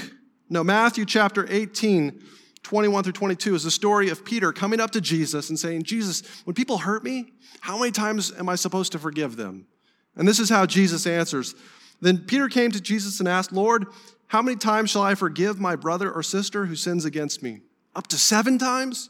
no, 0.50 0.62
Matthew 0.62 1.06
chapter 1.06 1.46
18, 1.48 2.22
21 2.62 3.04
through 3.04 3.12
22 3.12 3.54
is 3.54 3.64
the 3.64 3.70
story 3.70 4.10
of 4.10 4.24
Peter 4.24 4.52
coming 4.52 4.80
up 4.80 4.90
to 4.90 5.00
Jesus 5.00 5.48
and 5.48 5.58
saying, 5.58 5.84
Jesus, 5.84 6.22
when 6.44 6.52
people 6.52 6.76
hurt 6.76 7.02
me, 7.02 7.32
how 7.60 7.78
many 7.78 7.90
times 7.90 8.32
am 8.38 8.50
I 8.50 8.54
supposed 8.54 8.92
to 8.92 8.98
forgive 8.98 9.36
them? 9.36 9.66
And 10.18 10.28
this 10.28 10.38
is 10.38 10.50
how 10.50 10.66
Jesus 10.66 11.06
answers. 11.06 11.54
Then 12.00 12.18
Peter 12.18 12.48
came 12.48 12.70
to 12.72 12.80
Jesus 12.80 13.20
and 13.20 13.28
asked, 13.28 13.52
Lord, 13.52 13.86
how 14.26 14.42
many 14.42 14.56
times 14.56 14.90
shall 14.90 15.02
I 15.02 15.14
forgive 15.14 15.58
my 15.58 15.74
brother 15.74 16.12
or 16.12 16.22
sister 16.22 16.66
who 16.66 16.76
sins 16.76 17.04
against 17.04 17.42
me? 17.42 17.62
Up 17.96 18.06
to 18.08 18.18
seven 18.18 18.58
times? 18.58 19.08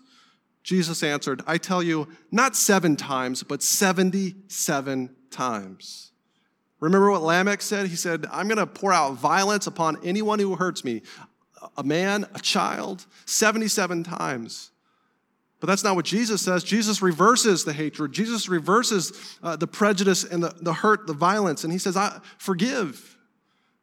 Jesus 0.62 1.02
answered, 1.02 1.42
I 1.46 1.58
tell 1.58 1.82
you, 1.82 2.08
not 2.30 2.54
seven 2.54 2.94
times, 2.94 3.42
but 3.42 3.62
77 3.62 5.16
times. 5.30 6.12
Remember 6.80 7.10
what 7.10 7.22
Lamech 7.22 7.62
said? 7.62 7.88
He 7.88 7.96
said, 7.96 8.26
I'm 8.30 8.46
going 8.46 8.58
to 8.58 8.66
pour 8.66 8.92
out 8.92 9.14
violence 9.14 9.66
upon 9.66 9.98
anyone 10.04 10.38
who 10.38 10.54
hurts 10.54 10.84
me 10.84 11.02
a 11.76 11.82
man, 11.82 12.24
a 12.34 12.38
child, 12.38 13.06
77 13.26 14.04
times. 14.04 14.70
But 15.60 15.66
that's 15.66 15.82
not 15.82 15.96
what 15.96 16.04
Jesus 16.04 16.40
says. 16.40 16.62
Jesus 16.62 17.02
reverses 17.02 17.64
the 17.64 17.72
hatred. 17.72 18.12
Jesus 18.12 18.48
reverses 18.48 19.36
uh, 19.42 19.56
the 19.56 19.66
prejudice 19.66 20.22
and 20.22 20.42
the, 20.42 20.54
the 20.60 20.72
hurt, 20.72 21.06
the 21.06 21.12
violence. 21.12 21.64
And 21.64 21.72
he 21.72 21.78
says, 21.78 21.96
I, 21.96 22.20
Forgive, 22.38 23.16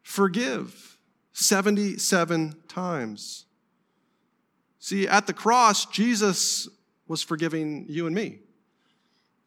forgive 0.02 0.96
77 1.32 2.54
times. 2.66 3.44
See, 4.78 5.06
at 5.06 5.26
the 5.26 5.34
cross, 5.34 5.84
Jesus 5.84 6.68
was 7.08 7.22
forgiving 7.22 7.84
you 7.88 8.06
and 8.06 8.14
me. 8.14 8.38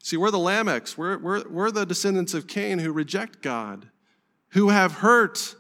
See, 0.03 0.15
we're 0.15 0.31
the 0.31 0.37
Lamechs. 0.37 0.97
We're, 0.97 1.17
we're, 1.17 1.49
we're 1.49 1.71
the 1.71 1.85
descendants 1.85 2.35
of 2.35 2.45
Cain 2.45 2.77
who 2.77 2.91
reject 2.91 3.41
God, 3.41 3.89
who 4.49 4.69
have 4.69 4.93
hurt 4.93 5.55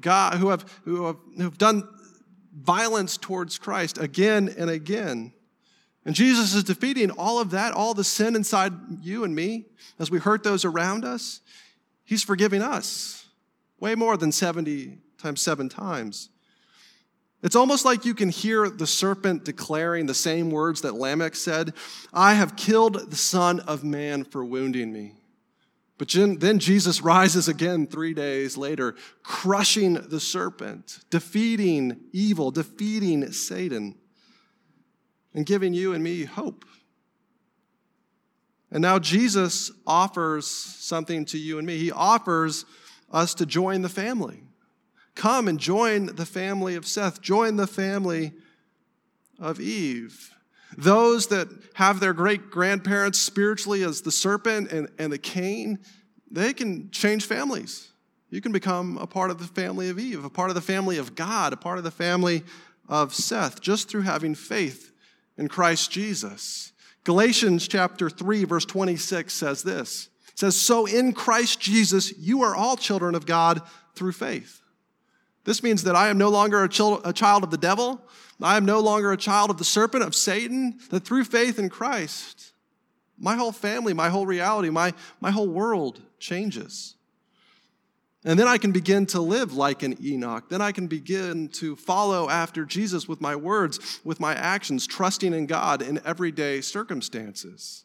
God, 0.00 0.38
who 0.38 0.48
have, 0.48 0.64
who 0.84 1.04
have, 1.04 1.16
who 1.36 1.42
have 1.42 1.58
done 1.58 1.86
violence 2.56 3.18
towards 3.18 3.58
Christ 3.58 3.98
again 3.98 4.52
and 4.56 4.70
again. 4.70 5.33
And 6.04 6.14
Jesus 6.14 6.54
is 6.54 6.64
defeating 6.64 7.10
all 7.10 7.40
of 7.40 7.50
that, 7.50 7.72
all 7.72 7.94
the 7.94 8.04
sin 8.04 8.36
inside 8.36 8.72
you 9.00 9.24
and 9.24 9.34
me 9.34 9.66
as 9.98 10.10
we 10.10 10.18
hurt 10.18 10.42
those 10.42 10.64
around 10.64 11.04
us. 11.04 11.40
He's 12.04 12.22
forgiving 12.22 12.62
us 12.62 13.26
way 13.80 13.94
more 13.94 14.16
than 14.16 14.30
70 14.30 14.98
times 15.18 15.40
seven 15.40 15.68
times. 15.68 16.28
It's 17.42 17.56
almost 17.56 17.84
like 17.84 18.06
you 18.06 18.14
can 18.14 18.30
hear 18.30 18.70
the 18.70 18.86
serpent 18.86 19.44
declaring 19.44 20.06
the 20.06 20.14
same 20.14 20.50
words 20.50 20.80
that 20.80 20.94
Lamech 20.94 21.36
said 21.36 21.74
I 22.12 22.34
have 22.34 22.56
killed 22.56 23.10
the 23.10 23.16
Son 23.16 23.60
of 23.60 23.84
Man 23.84 24.24
for 24.24 24.44
wounding 24.44 24.92
me. 24.92 25.12
But 25.96 26.08
then 26.10 26.58
Jesus 26.58 27.02
rises 27.02 27.46
again 27.46 27.86
three 27.86 28.14
days 28.14 28.56
later, 28.56 28.96
crushing 29.22 29.94
the 29.94 30.18
serpent, 30.18 31.00
defeating 31.08 32.00
evil, 32.12 32.50
defeating 32.50 33.30
Satan, 33.30 33.94
and 35.34 35.44
giving 35.44 35.74
you 35.74 35.92
and 35.92 36.02
me 36.02 36.24
hope. 36.24 36.64
And 38.70 38.82
now 38.82 38.98
Jesus 38.98 39.70
offers 39.86 40.46
something 40.46 41.24
to 41.26 41.38
you 41.38 41.58
and 41.58 41.66
me. 41.66 41.78
He 41.78 41.92
offers 41.92 42.64
us 43.12 43.34
to 43.34 43.46
join 43.46 43.82
the 43.82 43.88
family. 43.88 44.42
Come 45.14 45.46
and 45.46 45.60
join 45.60 46.06
the 46.06 46.26
family 46.26 46.74
of 46.74 46.86
Seth, 46.86 47.20
join 47.20 47.56
the 47.56 47.68
family 47.68 48.32
of 49.38 49.60
Eve. 49.60 50.30
Those 50.76 51.28
that 51.28 51.48
have 51.74 52.00
their 52.00 52.12
great 52.12 52.50
grandparents 52.50 53.20
spiritually 53.20 53.84
as 53.84 54.02
the 54.02 54.10
serpent 54.10 54.72
and, 54.72 54.88
and 54.98 55.12
the 55.12 55.18
Cain, 55.18 55.78
they 56.28 56.52
can 56.52 56.90
change 56.90 57.26
families. 57.26 57.92
You 58.28 58.40
can 58.40 58.50
become 58.50 58.98
a 58.98 59.06
part 59.06 59.30
of 59.30 59.38
the 59.38 59.44
family 59.44 59.88
of 59.88 60.00
Eve, 60.00 60.24
a 60.24 60.30
part 60.30 60.50
of 60.50 60.56
the 60.56 60.60
family 60.60 60.98
of 60.98 61.14
God, 61.14 61.52
a 61.52 61.56
part 61.56 61.78
of 61.78 61.84
the 61.84 61.92
family 61.92 62.42
of 62.88 63.14
Seth, 63.14 63.60
just 63.60 63.88
through 63.88 64.02
having 64.02 64.34
faith 64.34 64.90
in 65.36 65.48
Christ 65.48 65.90
Jesus. 65.90 66.72
Galatians 67.04 67.68
chapter 67.68 68.08
3, 68.08 68.44
verse 68.44 68.64
26 68.64 69.32
says 69.32 69.62
this. 69.62 70.08
It 70.28 70.38
says, 70.38 70.56
So 70.56 70.86
in 70.86 71.12
Christ 71.12 71.60
Jesus, 71.60 72.16
you 72.18 72.42
are 72.42 72.54
all 72.54 72.76
children 72.76 73.14
of 73.14 73.26
God 73.26 73.60
through 73.94 74.12
faith. 74.12 74.60
This 75.44 75.62
means 75.62 75.84
that 75.84 75.94
I 75.94 76.08
am 76.08 76.18
no 76.18 76.30
longer 76.30 76.64
a 76.64 76.68
child 76.68 77.44
of 77.44 77.50
the 77.50 77.58
devil. 77.58 78.00
I 78.42 78.56
am 78.56 78.64
no 78.64 78.80
longer 78.80 79.12
a 79.12 79.16
child 79.16 79.50
of 79.50 79.58
the 79.58 79.64
serpent, 79.64 80.02
of 80.02 80.14
Satan, 80.14 80.78
that 80.90 81.04
through 81.04 81.24
faith 81.24 81.58
in 81.58 81.68
Christ, 81.68 82.52
my 83.18 83.36
whole 83.36 83.52
family, 83.52 83.92
my 83.92 84.08
whole 84.08 84.26
reality, 84.26 84.70
my, 84.70 84.92
my 85.20 85.30
whole 85.30 85.48
world 85.48 86.00
changes. 86.18 86.96
And 88.24 88.38
then 88.38 88.48
I 88.48 88.56
can 88.56 88.72
begin 88.72 89.04
to 89.06 89.20
live 89.20 89.52
like 89.52 89.82
an 89.82 89.98
Enoch. 90.02 90.48
Then 90.48 90.62
I 90.62 90.72
can 90.72 90.86
begin 90.86 91.48
to 91.48 91.76
follow 91.76 92.30
after 92.30 92.64
Jesus 92.64 93.06
with 93.06 93.20
my 93.20 93.36
words, 93.36 94.00
with 94.02 94.18
my 94.18 94.34
actions, 94.34 94.86
trusting 94.86 95.34
in 95.34 95.46
God 95.46 95.82
in 95.82 96.00
everyday 96.06 96.62
circumstances. 96.62 97.84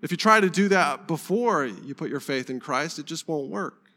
If 0.00 0.10
you 0.10 0.16
try 0.16 0.40
to 0.40 0.48
do 0.48 0.68
that 0.68 1.06
before 1.06 1.66
you 1.66 1.94
put 1.94 2.10
your 2.10 2.20
faith 2.20 2.48
in 2.48 2.60
Christ, 2.60 2.98
it 2.98 3.04
just 3.04 3.28
won't 3.28 3.50
work. 3.50 3.90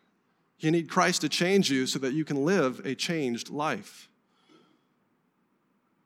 You 0.59 0.71
need 0.71 0.89
Christ 0.89 1.21
to 1.21 1.29
change 1.29 1.69
you 1.69 1.85
so 1.85 1.99
that 1.99 2.13
you 2.13 2.25
can 2.25 2.43
live 2.43 2.81
a 2.85 2.95
changed 2.95 3.49
life. 3.49 4.09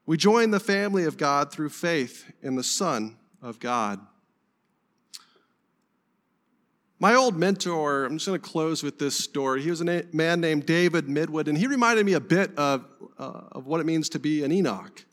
We 0.06 0.18
join 0.18 0.52
the 0.52 0.60
family 0.60 1.06
of 1.06 1.18
God 1.18 1.52
through 1.52 1.70
faith 1.70 2.32
in 2.42 2.56
the 2.56 2.64
Son 2.64 3.18
of 3.42 3.60
God. 3.60 4.00
My 7.02 7.16
old 7.16 7.36
mentor, 7.36 8.06
I'm 8.06 8.20
just 8.20 8.28
going 8.28 8.40
to 8.40 8.48
close 8.48 8.84
with 8.84 9.00
this 9.00 9.18
story. 9.18 9.64
He 9.64 9.72
was 9.72 9.82
a 9.82 10.04
man 10.14 10.40
named 10.40 10.68
David 10.68 11.08
Midwood, 11.08 11.48
and 11.48 11.58
he 11.58 11.66
reminded 11.66 12.06
me 12.06 12.14
a 12.14 12.20
bit 12.20 12.56
of, 12.60 12.86
uh, 13.18 13.42
of 13.54 13.66
what 13.66 13.82
it 13.82 13.88
means 13.88 14.08
to 14.10 14.20
be 14.20 14.44
an 14.44 14.52
Enoch. 14.52 15.04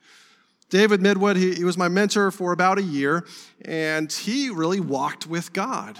David 0.68 1.00
Midwood, 1.00 1.36
he, 1.36 1.54
he 1.54 1.64
was 1.64 1.78
my 1.78 1.88
mentor 1.88 2.30
for 2.30 2.52
about 2.52 2.76
a 2.76 2.82
year, 2.82 3.26
and 3.64 4.12
he 4.12 4.50
really 4.50 4.80
walked 4.80 5.26
with 5.26 5.54
God. 5.54 5.98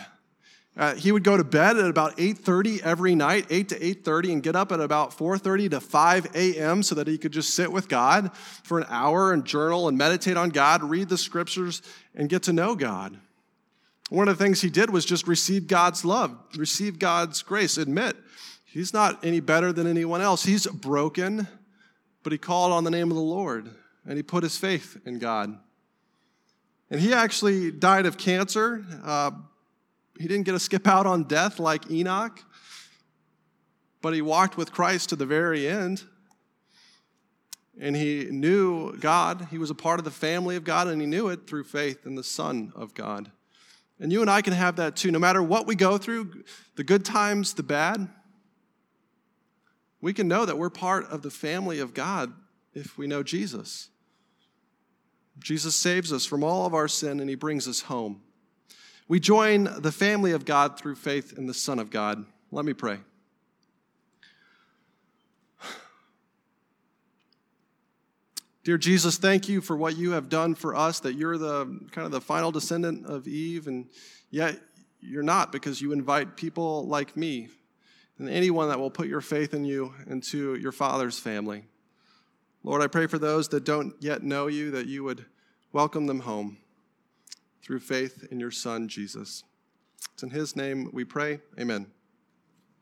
Uh, 0.77 0.95
he 0.95 1.11
would 1.11 1.25
go 1.25 1.39
to 1.39 1.43
bed 1.43 1.79
at 1.79 1.89
about 1.89 2.19
8.30 2.19 2.83
every 2.83 3.15
night 3.15 3.47
8 3.49 3.71
to 3.71 3.79
8.30 3.79 4.33
and 4.33 4.43
get 4.43 4.57
up 4.57 4.73
at 4.73 4.81
about 4.81 5.17
4.30 5.17 5.71
to 5.71 5.81
5 5.81 6.37
a.m 6.37 6.83
so 6.83 6.97
that 6.97 7.09
he 7.09 7.19
could 7.19 7.33
just 7.33 7.55
sit 7.55 7.73
with 7.73 7.89
god 7.89 8.33
for 8.37 8.79
an 8.79 8.87
hour 8.89 9.33
and 9.33 9.45
journal 9.45 9.89
and 9.89 9.99
meditate 9.99 10.37
on 10.37 10.51
god 10.51 10.85
read 10.85 11.09
the 11.09 11.19
scriptures 11.19 11.83
and 12.15 12.29
get 12.29 12.45
to 12.45 12.53
know 12.53 12.77
god 12.77 13.19
one 14.09 14.29
of 14.29 14.39
the 14.39 14.45
things 14.45 14.61
he 14.61 14.71
did 14.71 14.91
was 14.91 15.05
just 15.05 15.27
receive 15.27 15.67
god's 15.67 16.05
love 16.05 16.37
receive 16.57 16.99
god's 16.99 17.43
grace 17.43 17.77
admit 17.77 18.17
he's 18.65 18.93
not 18.93 19.23
any 19.25 19.41
better 19.41 19.73
than 19.73 19.87
anyone 19.87 20.21
else 20.21 20.45
he's 20.45 20.67
broken 20.67 21.47
but 22.23 22.33
he 22.33 22.39
called 22.39 22.73
on 22.73 22.85
the 22.85 22.91
name 22.91 23.11
of 23.11 23.17
the 23.17 23.23
lord 23.23 23.71
and 24.05 24.17
he 24.17 24.23
put 24.23 24.43
his 24.43 24.57
faith 24.57 25.01
in 25.05 25.19
god 25.19 25.59
and 26.91 27.01
he 27.01 27.13
actually 27.13 27.71
died 27.71 28.07
of 28.07 28.17
cancer 28.17 28.85
uh, 29.05 29.31
he 30.19 30.27
didn't 30.27 30.45
get 30.45 30.53
to 30.53 30.59
skip 30.59 30.87
out 30.87 31.07
on 31.07 31.25
death 31.25 31.61
like 31.61 31.91
Enoch, 31.91 32.43
but 34.03 34.15
he 34.15 34.23
walked 34.23 34.57
with 34.57 34.73
Christ 34.73 35.11
to 35.11 35.17
the 35.17 35.27
very 35.27 35.69
end. 35.69 36.03
And 37.81 37.95
he 37.95 38.25
knew 38.25 38.97
God. 38.97 39.49
He 39.53 39.59
was 39.59 39.71
a 39.71 39.75
part 39.75 40.01
of 40.01 40.05
the 40.05 40.11
family 40.11 40.57
of 40.57 40.65
God, 40.65 40.89
and 40.89 41.01
he 41.01 41.07
knew 41.07 41.29
it 41.29 41.47
through 41.47 41.65
faith 41.65 42.05
in 42.05 42.17
the 42.17 42.25
Son 42.25 42.73
of 42.75 42.93
God. 42.95 43.31
And 44.01 44.13
you 44.13 44.21
and 44.21 44.31
I 44.31 44.43
can 44.43 44.53
have 44.53 44.77
that 44.77 44.97
too. 44.97 45.11
No 45.11 45.19
matter 45.19 45.43
what 45.43 45.67
we 45.67 45.75
go 45.75 45.99
through, 45.99 46.45
the 46.77 46.85
good 46.85 47.05
times, 47.05 47.55
the 47.55 47.63
bad, 47.63 48.09
we 50.01 50.13
can 50.13 50.29
know 50.29 50.45
that 50.45 50.59
we're 50.59 50.71
part 50.71 51.07
of 51.07 51.23
the 51.23 51.31
family 51.31 51.81
of 51.81 51.95
God 51.95 52.33
if 52.75 52.97
we 52.97 53.07
know 53.07 53.23
Jesus. 53.23 53.89
Jesus 55.41 55.75
saves 55.75 56.13
us 56.13 56.27
from 56.27 56.45
all 56.45 56.67
of 56.67 56.75
our 56.75 56.89
sin 56.89 57.21
and 57.21 57.29
he 57.29 57.37
brings 57.37 57.67
us 57.67 57.83
home. 57.83 58.23
We 59.09 59.21
join 59.21 59.65
the 59.81 59.93
family 59.93 60.33
of 60.33 60.45
God 60.45 60.79
through 60.79 60.97
faith 60.97 61.37
in 61.37 61.47
the 61.47 61.55
Son 61.55 61.79
of 61.79 61.91
God. 61.91 62.25
Let 62.51 62.65
me 62.65 62.75
pray. 62.75 62.99
Dear 68.69 68.77
Jesus, 68.77 69.17
thank 69.17 69.49
you 69.49 69.63
for 69.63 69.79
what 69.79 69.97
you 69.97 70.11
have 70.11 70.29
done 70.29 70.55
for 70.55 70.77
us, 70.77 71.01
that 71.01 71.15
you're 71.15 71.39
the 71.39 71.65
kind 71.91 72.05
of 72.05 72.11
the 72.11 72.21
final 72.21 72.51
descendant 72.51 73.07
of 73.07 73.27
Eve, 73.27 73.67
and 73.67 73.89
yet 74.31 74.61
you're 75.01 75.23
not 75.23 75.53
because 75.53 75.81
you 75.81 75.93
invite 75.93 76.37
people 76.37 76.87
like 76.87 77.17
me 77.17 77.49
and 78.19 78.29
anyone 78.29 78.69
that 78.69 78.79
will 78.79 78.91
put 78.91 79.09
your 79.09 79.23
faith 79.23 79.55
in 79.55 79.65
you 79.65 79.95
into 80.07 80.55
your 80.57 80.71
Father's 80.71 81.19
family. 81.19 81.65
Lord, 82.63 82.83
I 82.83 82.89
pray 82.89 83.07
for 83.07 83.17
those 83.17 83.49
that 83.49 83.65
don't 83.65 83.95
yet 84.01 84.23
know 84.23 84.49
you, 84.49 84.71
that 84.73 84.87
you 84.87 85.03
would 85.03 85.25
welcome 85.73 86.07
them 86.07 86.21
home 86.21 86.59
through 87.63 87.81
faith 87.81 88.29
in 88.31 88.39
your 88.39 88.51
Son, 88.51 88.87
Jesus. 88.87 89.45
It's 90.13 90.23
in 90.23 90.29
his 90.29 90.57
name 90.57 90.91
we 90.93 91.07
pray. 91.07 91.41
Amen. 91.59 91.87